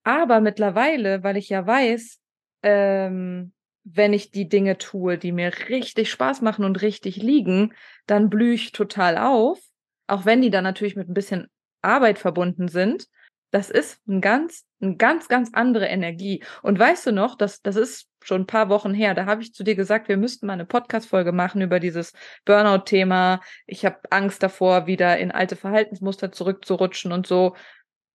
Aber 0.05 0.41
mittlerweile, 0.41 1.23
weil 1.23 1.37
ich 1.37 1.49
ja 1.49 1.67
weiß, 1.67 2.19
ähm, 2.65 3.53
wenn 3.85 4.13
ich 4.13 4.31
die 4.31 4.49
Dinge 4.49 4.79
tue, 4.79 5.19
die 5.19 5.33
mir 5.33 5.53
richtig 5.69 6.11
Spaß 6.11 6.41
machen 6.43 6.65
und 6.65 6.83
richtig 6.83 7.17
liegen, 7.17 7.75
dann 8.07 8.31
blühe 8.31 8.55
ich 8.55 8.73
total 8.73 9.19
auf. 9.19 9.61
Auch 10.09 10.25
wenn 10.25 10.43
die 10.43 10.51
dann 10.51 10.65
natürlich 10.65 10.97
mit 10.97 11.09
ein 11.09 11.15
bisschen 11.15 11.49
Arbeit 11.83 12.19
verbunden 12.19 12.69
sind 12.69 13.07
das 13.53 13.71
ist 13.71 14.01
ein 14.09 14.21
ganz, 14.21 14.65
eine 14.81 14.97
ganz, 14.97 15.29
ganz 15.29 15.51
andere 15.53 15.87
Energie. 15.87 16.43
Und 16.63 16.79
weißt 16.79 17.07
du 17.07 17.13
noch, 17.13 17.37
das, 17.37 17.61
das 17.61 17.77
ist 17.77 18.09
schon 18.25 18.43
ein 18.43 18.47
paar 18.47 18.71
Wochen 18.71 18.95
her, 18.95 19.15
da 19.15 19.27
habe 19.27 19.43
ich 19.43 19.53
zu 19.53 19.63
dir 19.63 19.75
gesagt, 19.75 20.09
wir 20.09 20.17
müssten 20.17 20.47
mal 20.47 20.55
eine 20.55 20.65
Podcast-Folge 20.65 21.33
machen 21.33 21.61
über 21.61 21.79
dieses 21.79 22.13
Burnout-Thema. 22.47 23.41
Ich 23.67 23.85
habe 23.85 24.01
Angst 24.11 24.43
davor, 24.43 24.87
wieder 24.87 25.19
in 25.19 25.31
alte 25.31 25.57
Verhaltensmuster 25.57 26.33
zurückzurutschen 26.33 27.13
und 27.13 27.27
so. 27.27 27.55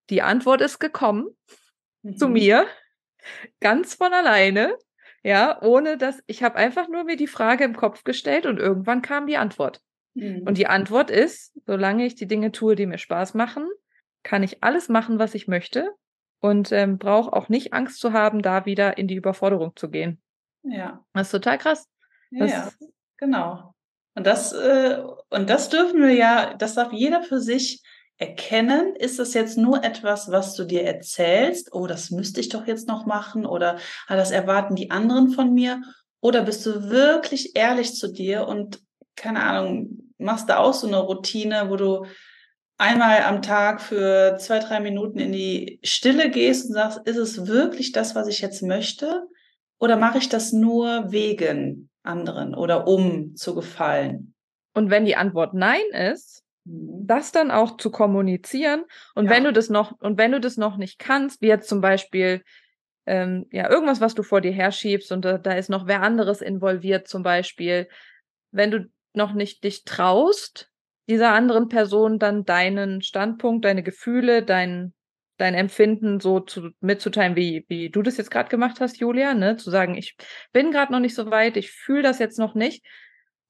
Die 0.10 0.24
Antwort 0.24 0.62
ist 0.62 0.80
gekommen 0.80 1.28
mhm. 2.02 2.18
zu 2.18 2.30
mir, 2.30 2.66
ganz 3.60 3.94
von 3.94 4.12
alleine. 4.12 4.76
Ja, 5.24 5.62
ohne 5.62 5.98
dass 5.98 6.24
ich 6.26 6.42
habe 6.42 6.56
einfach 6.56 6.88
nur 6.88 7.04
mir 7.04 7.18
die 7.18 7.28
Frage 7.28 7.64
im 7.64 7.76
Kopf 7.76 8.04
gestellt 8.04 8.46
und 8.46 8.60
irgendwann 8.60 9.02
kam 9.02 9.28
die 9.28 9.38
Antwort. 9.38 9.82
Mhm. 10.14 10.44
Und 10.48 10.58
die 10.58 10.68
Antwort 10.68 11.12
ist, 11.12 11.60
solange 11.66 12.06
ich 12.06 12.16
die 12.16 12.28
Dinge 12.28 12.52
tue, 12.52 12.76
die 12.76 12.86
mir 12.86 12.98
Spaß 12.98 13.34
machen, 13.34 13.68
kann 14.28 14.44
ich 14.44 14.62
alles 14.62 14.90
machen, 14.90 15.20
was 15.20 15.36
ich 15.36 15.48
möchte 15.48 15.96
und 16.42 16.74
ähm, 16.74 16.98
brauche 16.98 17.32
auch 17.32 17.48
nicht 17.48 17.72
Angst 17.72 18.02
zu 18.02 18.12
haben, 18.12 18.42
da 18.42 18.66
wieder 18.66 18.98
in 18.98 19.08
die 19.08 19.16
Überforderung 19.16 19.74
zu 19.78 19.90
gehen. 19.90 20.22
Ja. 20.64 21.06
Das 21.14 21.28
ist 21.28 21.32
total 21.32 21.58
krass. 21.58 21.88
Ja, 22.30 22.46
ja 22.46 22.72
genau. 23.16 23.74
Und 24.16 24.28
das, 24.28 24.52
äh, 24.52 25.02
und 25.30 25.50
das 25.50 25.70
dürfen 25.70 26.02
wir 26.02 26.14
ja, 26.14 26.56
das 26.56 26.76
darf 26.76 26.92
jeder 26.92 27.24
für 27.24 27.40
sich 27.40 27.82
erkennen. 28.18 28.98
Ist 28.98 29.18
das 29.18 29.34
jetzt 29.34 29.58
nur 29.58 29.82
etwas, 29.86 30.30
was 30.30 30.56
du 30.56 30.66
dir 30.66 30.84
erzählst? 30.84 31.74
Oh, 31.74 31.88
das 31.88 32.12
müsste 32.12 32.42
ich 32.42 32.50
doch 32.50 32.68
jetzt 32.68 32.90
noch 32.90 33.06
machen 33.06 33.46
oder 33.46 33.78
ah, 34.08 34.18
das 34.18 34.32
erwarten 34.32 34.76
die 34.76 34.92
anderen 34.92 35.30
von 35.30 35.54
mir? 35.54 35.82
Oder 36.20 36.42
bist 36.42 36.66
du 36.66 36.90
wirklich 36.90 37.56
ehrlich 37.56 37.96
zu 37.96 38.12
dir 38.12 38.46
und, 38.46 38.82
keine 39.16 39.42
Ahnung, 39.42 40.14
machst 40.18 40.50
da 40.50 40.58
auch 40.58 40.74
so 40.74 40.88
eine 40.88 40.98
Routine, 40.98 41.70
wo 41.70 41.78
du 41.78 42.06
einmal 42.78 43.24
am 43.24 43.42
Tag 43.42 43.82
für 43.82 44.38
zwei, 44.38 44.60
drei 44.60 44.80
Minuten 44.80 45.20
in 45.20 45.32
die 45.32 45.80
Stille 45.84 46.30
gehst 46.30 46.68
und 46.68 46.74
sagst, 46.74 47.00
ist 47.06 47.18
es 47.18 47.48
wirklich 47.48 47.92
das, 47.92 48.16
was 48.16 48.28
ich 48.28 48.40
jetzt 48.40 48.62
möchte? 48.62 49.28
Oder 49.80 49.98
mache 49.98 50.18
ich 50.18 50.30
das 50.30 50.54
nur 50.54 51.12
wegen 51.12 51.90
anderen 52.04 52.56
oder 52.56 52.88
um 52.88 53.36
zu 53.36 53.54
gefallen? 53.56 54.34
Und 54.74 54.90
wenn 54.90 55.06
die 55.06 55.16
Antwort 55.16 55.54
Nein 55.54 55.86
ist, 55.92 56.44
mhm. 56.66 57.06
das 57.06 57.32
dann 57.32 57.52
auch 57.52 57.78
zu 57.78 57.92
kommunizieren. 57.92 58.84
Und 59.16 59.26
ja. 59.26 59.32
wenn 59.32 59.44
du 59.44 59.54
das 59.54 59.70
noch, 59.70 60.00
und 60.00 60.18
wenn 60.18 60.32
du 60.32 60.40
das 60.40 60.58
noch 60.58 60.78
nicht 60.78 61.00
kannst, 61.00 61.42
wie 61.42 61.48
jetzt 61.48 61.70
zum 61.70 61.82
Beispiel 61.82 62.44
ähm, 63.08 63.48
ja, 63.52 63.70
irgendwas, 63.70 64.02
was 64.02 64.16
du 64.16 64.22
vor 64.22 64.42
dir 64.42 64.52
herschiebst 64.52 65.12
und 65.12 65.24
da, 65.24 65.38
da 65.38 65.54
ist 65.54 65.70
noch 65.70 65.88
wer 65.88 66.02
anderes 66.02 66.42
involviert, 66.42 67.08
zum 67.08 67.24
Beispiel, 67.24 67.88
wenn 68.52 68.70
du 68.70 68.90
noch 69.14 69.34
nicht 69.34 69.64
dich 69.64 69.86
traust, 69.86 70.70
dieser 71.08 71.34
anderen 71.34 71.70
Person 71.70 72.20
dann 72.20 72.46
deinen 72.46 73.02
Standpunkt, 73.02 73.66
deine 73.66 73.84
Gefühle, 73.84 74.44
dein, 74.44 74.94
dein 75.38 75.54
Empfinden 75.54 76.20
so 76.20 76.40
zu, 76.40 76.72
mitzuteilen, 76.80 77.36
wie, 77.36 77.66
wie 77.70 77.90
du 77.90 78.02
das 78.02 78.18
jetzt 78.18 78.32
gerade 78.32 78.50
gemacht 78.50 78.80
hast, 78.80 78.98
Julia, 78.98 79.34
ne? 79.34 79.58
Zu 79.58 79.70
sagen, 79.70 79.96
ich 79.96 80.18
bin 80.52 80.72
gerade 80.72 80.92
noch 80.92 81.00
nicht 81.00 81.16
so 81.16 81.32
weit, 81.32 81.58
ich 81.58 81.72
fühle 81.72 82.04
das 82.04 82.20
jetzt 82.20 82.40
noch 82.40 82.56
nicht, 82.56 82.86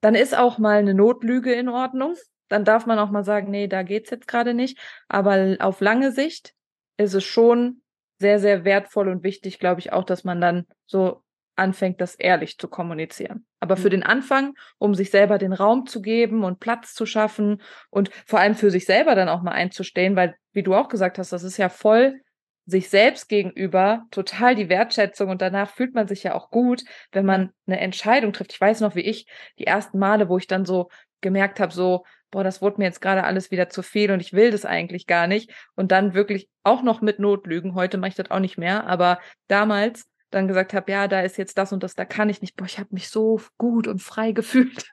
dann 0.02 0.16
ist 0.16 0.38
auch 0.38 0.58
mal 0.58 0.78
eine 0.78 0.94
Notlüge 0.94 1.54
in 1.54 1.70
Ordnung. 1.70 2.16
Dann 2.50 2.64
darf 2.64 2.86
man 2.86 3.00
auch 3.00 3.12
mal 3.12 3.24
sagen, 3.24 3.52
nee, 3.52 3.68
da 3.68 3.84
geht's 3.84 4.10
jetzt 4.10 4.28
gerade 4.28 4.54
nicht. 4.54 4.80
Aber 5.08 5.58
auf 5.60 5.82
lange 5.82 6.12
Sicht 6.12 6.54
ist 6.98 7.14
es 7.14 7.24
schon 7.24 7.82
sehr, 8.20 8.40
sehr 8.40 8.64
wertvoll 8.64 9.10
und 9.10 9.24
wichtig, 9.24 9.60
glaube 9.60 9.80
ich, 9.80 9.92
auch, 9.92 10.04
dass 10.04 10.24
man 10.24 10.40
dann 10.40 10.66
so 10.86 11.24
anfängt, 11.58 12.02
das 12.02 12.16
ehrlich 12.16 12.58
zu 12.58 12.68
kommunizieren. 12.68 13.46
Aber 13.60 13.78
für 13.78 13.88
mhm. 13.88 13.92
den 13.92 14.04
Anfang, 14.04 14.54
um 14.78 14.96
sich 14.96 15.12
selber 15.12 15.38
den 15.38 15.54
Raum 15.54 15.86
zu 15.86 16.02
geben 16.02 16.44
und 16.44 16.60
Platz 16.60 16.94
zu 16.94 17.06
schaffen 17.06 17.62
und 17.90 18.10
vor 18.26 18.40
allem 18.40 18.56
für 18.56 18.72
sich 18.72 18.86
selber 18.86 19.16
dann 19.16 19.30
auch 19.30 19.42
mal 19.42 19.52
einzustehen, 19.52 20.16
weil, 20.16 20.36
wie 20.54 20.64
du 20.64 20.76
auch 20.76 20.90
gesagt 20.90 21.18
hast, 21.18 21.32
das 21.32 21.44
ist 21.44 21.58
ja 21.58 21.70
voll 21.70 22.22
sich 22.68 22.90
selbst 22.90 23.30
gegenüber 23.30 24.06
total 24.12 24.54
die 24.54 24.68
Wertschätzung 24.68 25.30
und 25.30 25.42
danach 25.42 25.70
fühlt 25.70 25.96
man 25.96 26.08
sich 26.08 26.24
ja 26.24 26.36
auch 26.36 26.50
gut, 26.50 26.84
wenn 27.14 27.26
man 27.26 27.54
eine 27.66 27.80
Entscheidung 27.80 28.34
trifft. 28.34 28.52
Ich 28.52 28.62
weiß 28.62 28.82
noch, 28.82 28.94
wie 28.94 29.02
ich 29.02 29.26
die 29.58 29.66
ersten 29.66 29.98
Male, 29.98 30.28
wo 30.28 30.38
ich 30.38 30.48
dann 30.48 30.66
so 30.66 30.90
gemerkt 31.22 31.62
habe, 31.62 31.74
so, 31.74 32.04
boah, 32.30 32.44
das 32.44 32.62
wurde 32.62 32.80
mir 32.80 32.84
jetzt 32.84 33.02
gerade 33.02 33.24
alles 33.24 33.52
wieder 33.52 33.70
zu 33.70 33.84
viel 33.84 34.12
und 34.12 34.20
ich 34.20 34.34
will 34.34 34.52
das 34.52 34.66
eigentlich 34.66 35.08
gar 35.08 35.28
nicht. 35.28 35.50
Und 35.76 35.94
dann 35.94 36.14
wirklich 36.14 36.50
auch 36.64 36.84
noch 36.84 37.02
mit 37.02 37.20
Notlügen, 37.20 37.74
heute 37.74 37.98
mache 37.98 38.10
ich 38.10 38.16
das 38.16 38.32
auch 38.32 38.40
nicht 38.40 38.58
mehr, 38.58 38.86
aber 38.86 39.20
damals 39.48 40.10
dann 40.30 40.48
gesagt 40.48 40.74
habe, 40.74 40.92
ja, 40.92 41.08
da 41.08 41.22
ist 41.22 41.38
jetzt 41.38 41.58
das 41.58 41.72
und 41.72 41.84
das, 41.84 41.96
da 41.96 42.06
kann 42.06 42.30
ich 42.30 42.42
nicht. 42.42 42.56
Boah, 42.56 42.66
ich 42.66 42.80
habe 42.80 42.90
mich 42.92 43.10
so 43.10 43.42
gut 43.58 43.88
und 43.88 44.02
frei 44.02 44.32
gefühlt, 44.34 44.86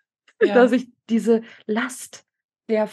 ja. 0.42 0.54
dass 0.54 0.72
ich 0.72 0.88
diese 1.08 1.42
Last 1.66 2.24
der 2.68 2.88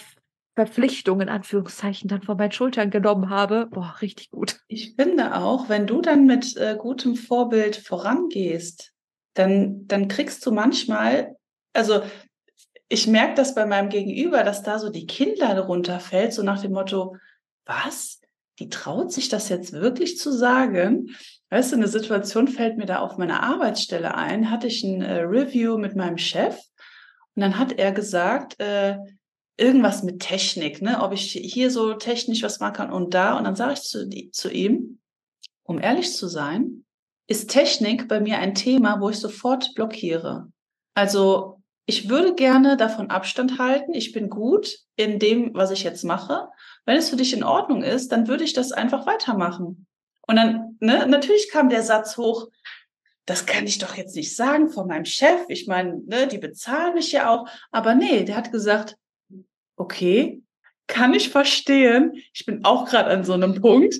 Verpflichtung 0.55 1.21
in 1.21 1.29
Anführungszeichen 1.29 2.09
dann 2.09 2.23
von 2.23 2.37
meinen 2.37 2.51
Schultern 2.51 2.89
genommen 2.89 3.29
habe. 3.29 3.67
Boah, 3.67 3.95
richtig 4.01 4.31
gut. 4.31 4.59
Ich 4.67 4.95
finde 4.95 5.35
auch, 5.35 5.69
wenn 5.69 5.87
du 5.87 6.01
dann 6.01 6.25
mit 6.25 6.57
äh, 6.57 6.75
gutem 6.77 7.15
Vorbild 7.15 7.77
vorangehst, 7.77 8.91
dann, 9.33 9.87
dann 9.87 10.07
kriegst 10.09 10.45
du 10.45 10.51
manchmal, 10.51 11.35
also 11.73 12.01
ich 12.89 13.07
merke 13.07 13.35
das 13.35 13.55
bei 13.55 13.65
meinem 13.65 13.87
Gegenüber, 13.87 14.43
dass 14.43 14.63
da 14.63 14.77
so 14.77 14.89
die 14.89 15.07
Kinnlade 15.07 15.61
runterfällt, 15.61 16.33
so 16.33 16.43
nach 16.43 16.61
dem 16.61 16.73
Motto, 16.73 17.15
was? 17.65 18.19
Die 18.59 18.67
traut 18.67 19.13
sich 19.13 19.29
das 19.29 19.47
jetzt 19.47 19.71
wirklich 19.71 20.17
zu 20.17 20.31
sagen? 20.31 21.15
Weißt 21.51 21.73
du, 21.73 21.75
eine 21.75 21.89
Situation 21.89 22.47
fällt 22.47 22.77
mir 22.77 22.85
da 22.85 22.99
auf 22.99 23.17
meiner 23.17 23.43
Arbeitsstelle 23.43 24.15
ein, 24.15 24.49
hatte 24.49 24.67
ich 24.67 24.83
ein 24.83 25.01
äh, 25.01 25.19
Review 25.19 25.77
mit 25.77 25.97
meinem 25.97 26.17
Chef 26.17 26.57
und 27.35 27.41
dann 27.41 27.59
hat 27.59 27.73
er 27.73 27.91
gesagt, 27.91 28.57
äh, 28.59 28.97
irgendwas 29.57 30.01
mit 30.01 30.21
Technik, 30.21 30.81
ne? 30.81 31.01
ob 31.01 31.11
ich 31.11 31.31
hier 31.33 31.69
so 31.69 31.93
technisch 31.93 32.41
was 32.41 32.59
machen 32.61 32.73
kann 32.73 32.91
und 32.91 33.13
da. 33.13 33.37
Und 33.37 33.43
dann 33.43 33.57
sage 33.57 33.73
ich 33.73 33.81
zu, 33.81 34.09
zu 34.31 34.49
ihm, 34.49 34.99
um 35.63 35.79
ehrlich 35.79 36.15
zu 36.15 36.27
sein, 36.27 36.85
ist 37.27 37.49
Technik 37.49 38.07
bei 38.07 38.21
mir 38.21 38.39
ein 38.39 38.55
Thema, 38.55 39.01
wo 39.01 39.09
ich 39.09 39.17
sofort 39.17 39.73
blockiere. 39.75 40.51
Also 40.95 41.61
ich 41.85 42.09
würde 42.09 42.33
gerne 42.33 42.77
davon 42.77 43.09
Abstand 43.09 43.59
halten. 43.59 43.93
Ich 43.93 44.13
bin 44.13 44.29
gut 44.29 44.79
in 44.95 45.19
dem, 45.19 45.53
was 45.53 45.71
ich 45.71 45.83
jetzt 45.83 46.05
mache. 46.05 46.47
Wenn 46.85 46.97
es 46.97 47.09
für 47.09 47.17
dich 47.17 47.33
in 47.33 47.43
Ordnung 47.43 47.83
ist, 47.83 48.11
dann 48.11 48.27
würde 48.27 48.45
ich 48.45 48.53
das 48.53 48.71
einfach 48.71 49.05
weitermachen. 49.05 49.85
Und 50.27 50.35
dann, 50.35 50.77
ne, 50.79 51.05
natürlich 51.07 51.49
kam 51.51 51.69
der 51.69 51.83
Satz 51.83 52.17
hoch, 52.17 52.49
das 53.25 53.45
kann 53.45 53.65
ich 53.65 53.77
doch 53.77 53.95
jetzt 53.95 54.15
nicht 54.15 54.35
sagen 54.35 54.69
von 54.69 54.87
meinem 54.87 55.05
Chef. 55.05 55.41
Ich 55.47 55.67
meine, 55.67 56.01
ne, 56.05 56.27
die 56.27 56.37
bezahlen 56.37 56.95
mich 56.95 57.11
ja 57.11 57.29
auch. 57.29 57.47
Aber 57.71 57.95
nee, 57.95 58.23
der 58.23 58.35
hat 58.35 58.51
gesagt, 58.51 58.97
okay, 59.75 60.41
kann 60.87 61.13
ich 61.13 61.29
verstehen. 61.29 62.13
Ich 62.33 62.45
bin 62.45 62.65
auch 62.65 62.85
gerade 62.85 63.09
an 63.09 63.23
so 63.23 63.33
einem 63.33 63.61
Punkt, 63.61 63.95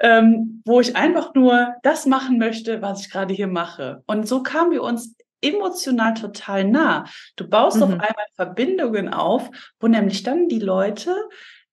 ähm, 0.00 0.62
wo 0.64 0.80
ich 0.80 0.96
einfach 0.96 1.34
nur 1.34 1.74
das 1.82 2.06
machen 2.06 2.38
möchte, 2.38 2.82
was 2.82 3.02
ich 3.02 3.10
gerade 3.10 3.32
hier 3.32 3.46
mache. 3.46 4.02
Und 4.06 4.28
so 4.28 4.42
kamen 4.42 4.72
wir 4.72 4.82
uns 4.82 5.14
emotional 5.40 6.14
total 6.14 6.64
nah. 6.64 7.04
Du 7.36 7.48
baust 7.48 7.76
mhm. 7.76 7.82
auf 7.84 7.90
einmal 7.90 8.26
Verbindungen 8.34 9.08
auf, 9.08 9.50
wo 9.78 9.86
nämlich 9.86 10.22
dann 10.22 10.48
die 10.48 10.58
Leute 10.58 11.14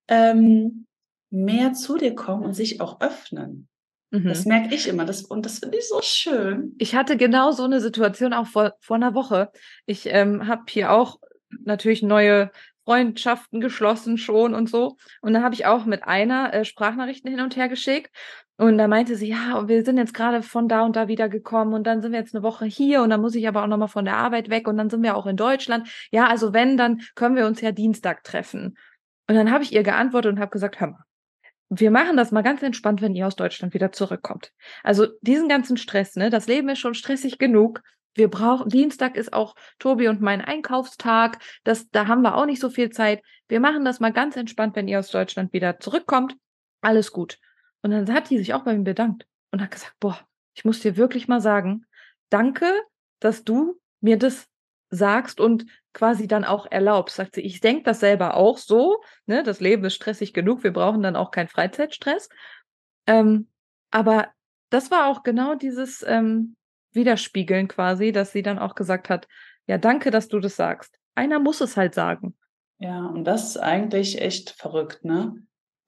ähm, 0.08 0.86
mehr 1.30 1.74
zu 1.74 1.98
dir 1.98 2.14
kommen 2.16 2.44
und 2.44 2.54
sich 2.54 2.82
auch 2.82 3.02
öffnen. 3.02 3.68
Mhm. 4.12 4.28
Das 4.28 4.46
merke 4.46 4.76
ich 4.76 4.88
immer 4.88 5.06
das, 5.06 5.24
und 5.24 5.46
das 5.46 5.60
finde 5.60 5.78
ich 5.78 5.88
so 5.88 6.02
schön. 6.02 6.76
Ich 6.78 6.96
hatte 6.96 7.18
genau 7.18 7.52
so 7.52 7.64
eine 7.64 7.80
Situation 7.80 8.34
auch 8.34 8.48
vor, 8.48 8.74
vor 8.80 8.98
einer 8.98 9.14
Woche. 9.14 9.52
Ich 9.86 10.06
ähm, 10.08 10.48
habe 10.48 10.64
hier 10.68 10.92
auch 10.92 11.20
natürlich 11.64 12.04
neue 12.04 12.52
Freundschaften 12.84 13.62
geschlossen 13.62 14.18
schon 14.18 14.54
und 14.54 14.70
so. 14.70 14.98
Und 15.22 15.34
dann 15.34 15.44
habe 15.44 15.56
ich 15.56 15.66
auch 15.66 15.86
mit 15.86 16.04
einer 16.04 16.54
äh, 16.54 16.66
Sprachnachrichten 16.66 17.32
hin 17.32 17.40
und 17.40 17.56
her 17.56 17.70
geschickt. 17.70 18.12
Und 18.58 18.78
da 18.78 18.88
meinte 18.88 19.16
sie, 19.16 19.30
ja, 19.30 19.68
wir 19.68 19.84
sind 19.84 19.98
jetzt 19.98 20.14
gerade 20.14 20.44
von 20.44 20.68
da 20.68 20.84
und 20.84 20.96
da 20.96 21.08
wieder 21.08 21.30
gekommen 21.30 21.74
und 21.74 21.88
dann 21.88 22.02
sind 22.02 22.12
wir 22.12 22.20
jetzt 22.20 22.36
eine 22.36 22.44
Woche 22.44 22.66
hier 22.66 23.02
und 23.02 23.10
dann 23.10 23.22
muss 23.22 23.34
ich 23.34 23.48
aber 23.48 23.64
auch 23.64 23.68
nochmal 23.68 23.88
von 23.88 24.06
der 24.06 24.18
Arbeit 24.18 24.50
weg 24.50 24.68
und 24.68 24.78
dann 24.78 24.90
sind 24.90 25.02
wir 25.02 25.16
auch 25.16 25.26
in 25.26 25.36
Deutschland. 25.36 25.90
Ja, 26.12 26.28
also 26.28 26.54
wenn, 26.54 26.78
dann 26.78 27.02
können 27.16 27.36
wir 27.36 27.48
uns 27.48 27.62
ja 27.62 27.72
Dienstag 27.72 28.24
treffen. 28.24 28.78
Und 29.28 29.36
dann 29.36 29.52
habe 29.52 29.64
ich 29.64 29.74
ihr 29.74 29.84
geantwortet 29.84 30.34
und 30.34 30.40
habe 30.40 30.52
gesagt, 30.52 30.80
hör 30.80 30.88
mal, 30.88 31.04
wir 31.74 31.90
machen 31.90 32.18
das 32.18 32.32
mal 32.32 32.42
ganz 32.42 32.62
entspannt, 32.62 33.02
wenn 33.02 33.16
ihr 33.16 33.26
aus 33.26 33.38
Deutschland 33.38 33.74
wieder 33.74 33.94
zurückkommt. 33.94 34.52
Also 34.84 35.08
diesen 35.22 35.48
ganzen 35.48 35.78
Stress, 35.78 36.18
ne, 36.18 36.30
das 36.30 36.48
Leben 36.48 36.68
ist 36.68 36.80
schon 36.80 36.94
stressig 36.94 37.40
genug. 37.40 37.82
Wir 38.14 38.30
brauchen, 38.30 38.68
Dienstag 38.68 39.16
ist 39.16 39.32
auch 39.32 39.56
Tobi 39.80 40.10
und 40.10 40.20
mein 40.20 40.42
Einkaufstag. 40.42 41.40
Das, 41.64 41.90
da 41.90 42.08
haben 42.08 42.24
wir 42.24 42.36
auch 42.36 42.46
nicht 42.46 42.60
so 42.60 42.70
viel 42.70 42.90
Zeit. 42.90 43.22
Wir 43.48 43.62
machen 43.62 43.86
das 43.86 44.02
mal 44.02 44.12
ganz 44.12 44.36
entspannt, 44.36 44.76
wenn 44.76 44.90
ihr 44.90 45.00
aus 45.00 45.12
Deutschland 45.12 45.54
wieder 45.54 45.80
zurückkommt. 45.80 46.36
Alles 46.82 47.14
gut. 47.14 47.40
Und 47.82 47.92
dann 47.92 48.14
hat 48.14 48.30
die 48.30 48.38
sich 48.38 48.54
auch 48.54 48.64
bei 48.64 48.78
mir 48.78 48.84
bedankt 48.84 49.26
und 49.52 49.62
hat 49.62 49.72
gesagt, 49.72 49.96
boah, 50.02 50.20
ich 50.54 50.66
muss 50.66 50.82
dir 50.82 50.98
wirklich 50.98 51.30
mal 51.30 51.40
sagen, 51.40 51.86
danke, 52.30 52.70
dass 53.22 53.46
du 53.46 53.80
mir 54.02 54.18
das 54.18 54.46
sagst 54.92 55.40
und 55.40 55.66
quasi 55.94 56.28
dann 56.28 56.46
auch 56.46 56.68
erlaubst. 56.70 57.16
Sagt 57.16 57.36
sie, 57.36 57.42
ich 57.42 57.60
denke 57.60 57.84
das 57.84 58.00
selber 58.00 58.36
auch 58.36 58.60
so, 58.60 59.02
ne, 59.26 59.42
das 59.42 59.60
Leben 59.60 59.84
ist 59.86 59.96
stressig 59.96 60.34
genug, 60.34 60.64
wir 60.64 60.74
brauchen 60.74 61.02
dann 61.02 61.16
auch 61.16 61.32
keinen 61.32 61.48
Freizeitstress. 61.48 62.30
Ähm, 63.08 63.50
aber 63.90 64.28
das 64.70 64.92
war 64.92 65.08
auch 65.08 65.24
genau 65.24 65.56
dieses, 65.56 66.06
ähm, 66.08 66.56
widerspiegeln 66.94 67.68
quasi, 67.68 68.12
dass 68.12 68.32
sie 68.32 68.42
dann 68.42 68.60
auch 68.60 68.76
gesagt 68.76 69.10
hat, 69.10 69.28
ja, 69.68 69.78
danke, 69.78 70.12
dass 70.12 70.28
du 70.28 70.40
das 70.40 70.56
sagst. 70.56 70.98
Einer 71.16 71.40
muss 71.40 71.62
es 71.62 71.78
halt 71.78 71.94
sagen. 71.94 72.36
Ja, 72.80 73.06
und 73.06 73.26
das 73.26 73.50
ist 73.50 73.58
eigentlich 73.58 74.22
echt 74.22 74.52
verrückt, 74.52 75.06
ne? 75.06 75.36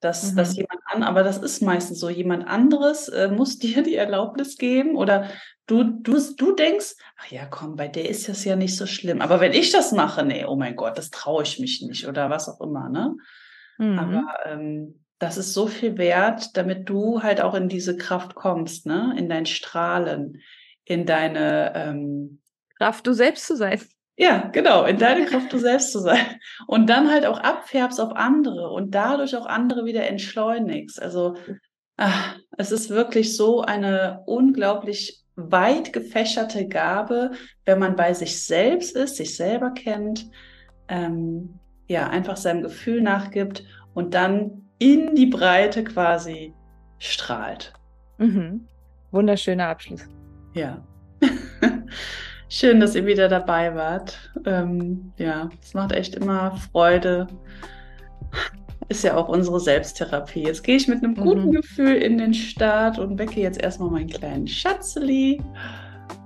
Dass, 0.04 0.32
mhm. 0.32 0.36
dass 0.36 0.56
jemand 0.58 0.82
an, 0.88 1.02
aber 1.02 1.24
das 1.24 1.38
ist 1.38 1.62
meistens 1.62 2.00
so, 2.00 2.10
jemand 2.10 2.46
anderes 2.46 3.08
äh, 3.08 3.30
muss 3.30 3.58
dir 3.60 3.84
die 3.84 3.96
Erlaubnis 3.96 4.58
geben 4.58 4.98
oder 4.98 5.30
du, 5.66 5.84
du, 5.84 6.20
du 6.36 6.54
denkst, 6.54 6.96
ach 7.18 7.32
ja, 7.32 7.46
komm, 7.46 7.78
bei 7.78 7.88
der 7.88 8.10
ist 8.10 8.28
das 8.28 8.44
ja 8.44 8.58
nicht 8.58 8.76
so 8.76 8.86
schlimm. 8.86 9.22
Aber 9.22 9.40
wenn 9.40 9.54
ich 9.54 9.72
das 9.72 9.94
mache, 9.94 10.26
nee, 10.26 10.44
oh 10.46 10.58
mein 10.58 10.76
Gott, 10.76 10.98
das 10.98 11.10
traue 11.10 11.44
ich 11.44 11.58
mich 11.60 11.82
nicht 11.82 12.06
oder 12.08 12.30
was 12.30 12.50
auch 12.50 12.60
immer, 12.60 12.90
ne? 12.90 13.16
Mhm. 13.78 14.00
Aber 14.00 14.24
ähm, 14.46 15.00
das 15.20 15.38
ist 15.38 15.54
so 15.54 15.68
viel 15.68 15.98
wert, 15.98 16.58
damit 16.58 16.90
du 16.90 17.24
halt 17.24 17.40
auch 17.40 17.54
in 17.54 17.70
diese 17.70 17.96
Kraft 17.96 18.36
kommst, 18.36 18.86
ne? 18.86 19.16
In 19.18 19.30
dein 19.30 19.46
Strahlen, 19.46 20.42
in 20.84 21.06
deine 21.06 21.72
ähm, 21.76 22.42
Kraft, 22.78 23.08
du 23.08 23.14
selbst 23.14 23.48
zu 23.48 23.56
sein. 23.56 23.80
Ja, 24.16 24.50
genau, 24.52 24.86
in 24.86 25.00
deine 25.00 25.26
Kraft, 25.26 25.52
du 25.52 25.58
selbst 25.58 25.92
zu 25.92 26.00
sein. 26.00 26.40
Und 26.68 26.88
dann 26.88 27.10
halt 27.10 27.26
auch 27.26 27.40
abfärbst 27.40 28.00
auf 28.00 28.16
andere 28.16 28.70
und 28.70 28.94
dadurch 28.94 29.36
auch 29.36 29.48
andere 29.48 29.86
wieder 29.86 30.08
entschleunigst. 30.08 31.02
Also 31.02 31.36
ach, 31.98 32.38
es 32.58 32.72
ist 32.72 32.90
wirklich 32.90 33.36
so 33.36 33.62
eine 33.62 34.22
unglaublich 34.26 35.24
weit 35.36 35.94
gefächerte 35.94 36.68
Gabe, 36.68 37.32
wenn 37.66 37.80
man 37.80 37.96
bei 37.96 38.14
sich 38.14 38.46
selbst 38.46 38.96
ist, 38.96 39.16
sich 39.16 39.36
selber 39.36 39.72
kennt, 39.72 40.30
ähm, 40.88 41.60
ja, 41.88 42.08
einfach 42.08 42.38
seinem 42.38 42.62
Gefühl 42.62 43.02
nachgibt 43.02 43.64
und 43.96 44.14
dann 44.14 44.70
in 44.78 45.16
die 45.16 45.26
Breite 45.26 45.84
quasi 45.84 46.54
strahlt. 47.00 47.74
Mhm. 48.20 48.68
Wunderschöner 49.12 49.68
Abschluss. 49.68 50.08
Ja. 50.54 50.86
Schön, 52.56 52.80
dass 52.80 52.94
ihr 52.94 53.08
wieder 53.08 53.30
dabei 53.30 53.74
wart. 53.74 54.30
Ähm, 54.46 55.12
ja, 55.18 55.50
es 55.60 55.74
macht 55.74 55.92
echt 55.92 56.14
immer 56.14 56.56
Freude. 56.72 57.26
Ist 58.90 59.04
ja 59.04 59.18
auch 59.18 59.28
unsere 59.28 59.60
Selbsttherapie. 59.60 60.44
Jetzt 60.44 60.64
gehe 60.64 60.76
ich 60.76 60.88
mit 60.88 61.04
einem 61.04 61.16
guten 61.16 61.48
mhm. 61.48 61.54
Gefühl 61.54 61.96
in 61.96 62.20
den 62.20 62.32
Start 62.32 63.00
und 63.00 63.18
wecke 63.18 63.42
jetzt 63.42 63.60
erstmal 63.60 63.90
meinen 63.90 64.08
kleinen 64.08 64.48
Schatzeli. 64.48 65.42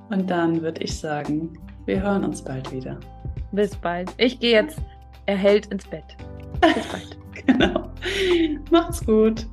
Und 0.09 0.29
dann 0.29 0.61
würde 0.61 0.83
ich 0.83 0.99
sagen, 0.99 1.57
wir 1.85 2.01
hören 2.01 2.25
uns 2.25 2.41
bald 2.41 2.73
wieder. 2.73 2.99
Bis 3.53 3.73
bald. 3.77 4.09
Ich 4.17 4.37
gehe 4.37 4.51
jetzt 4.51 4.81
erhellt 5.27 5.67
ins 5.67 5.87
Bett. 5.87 6.17
Bis 6.59 6.87
bald. 6.87 7.17
genau. 7.45 7.89
Macht's 8.69 9.05
gut. 9.05 9.47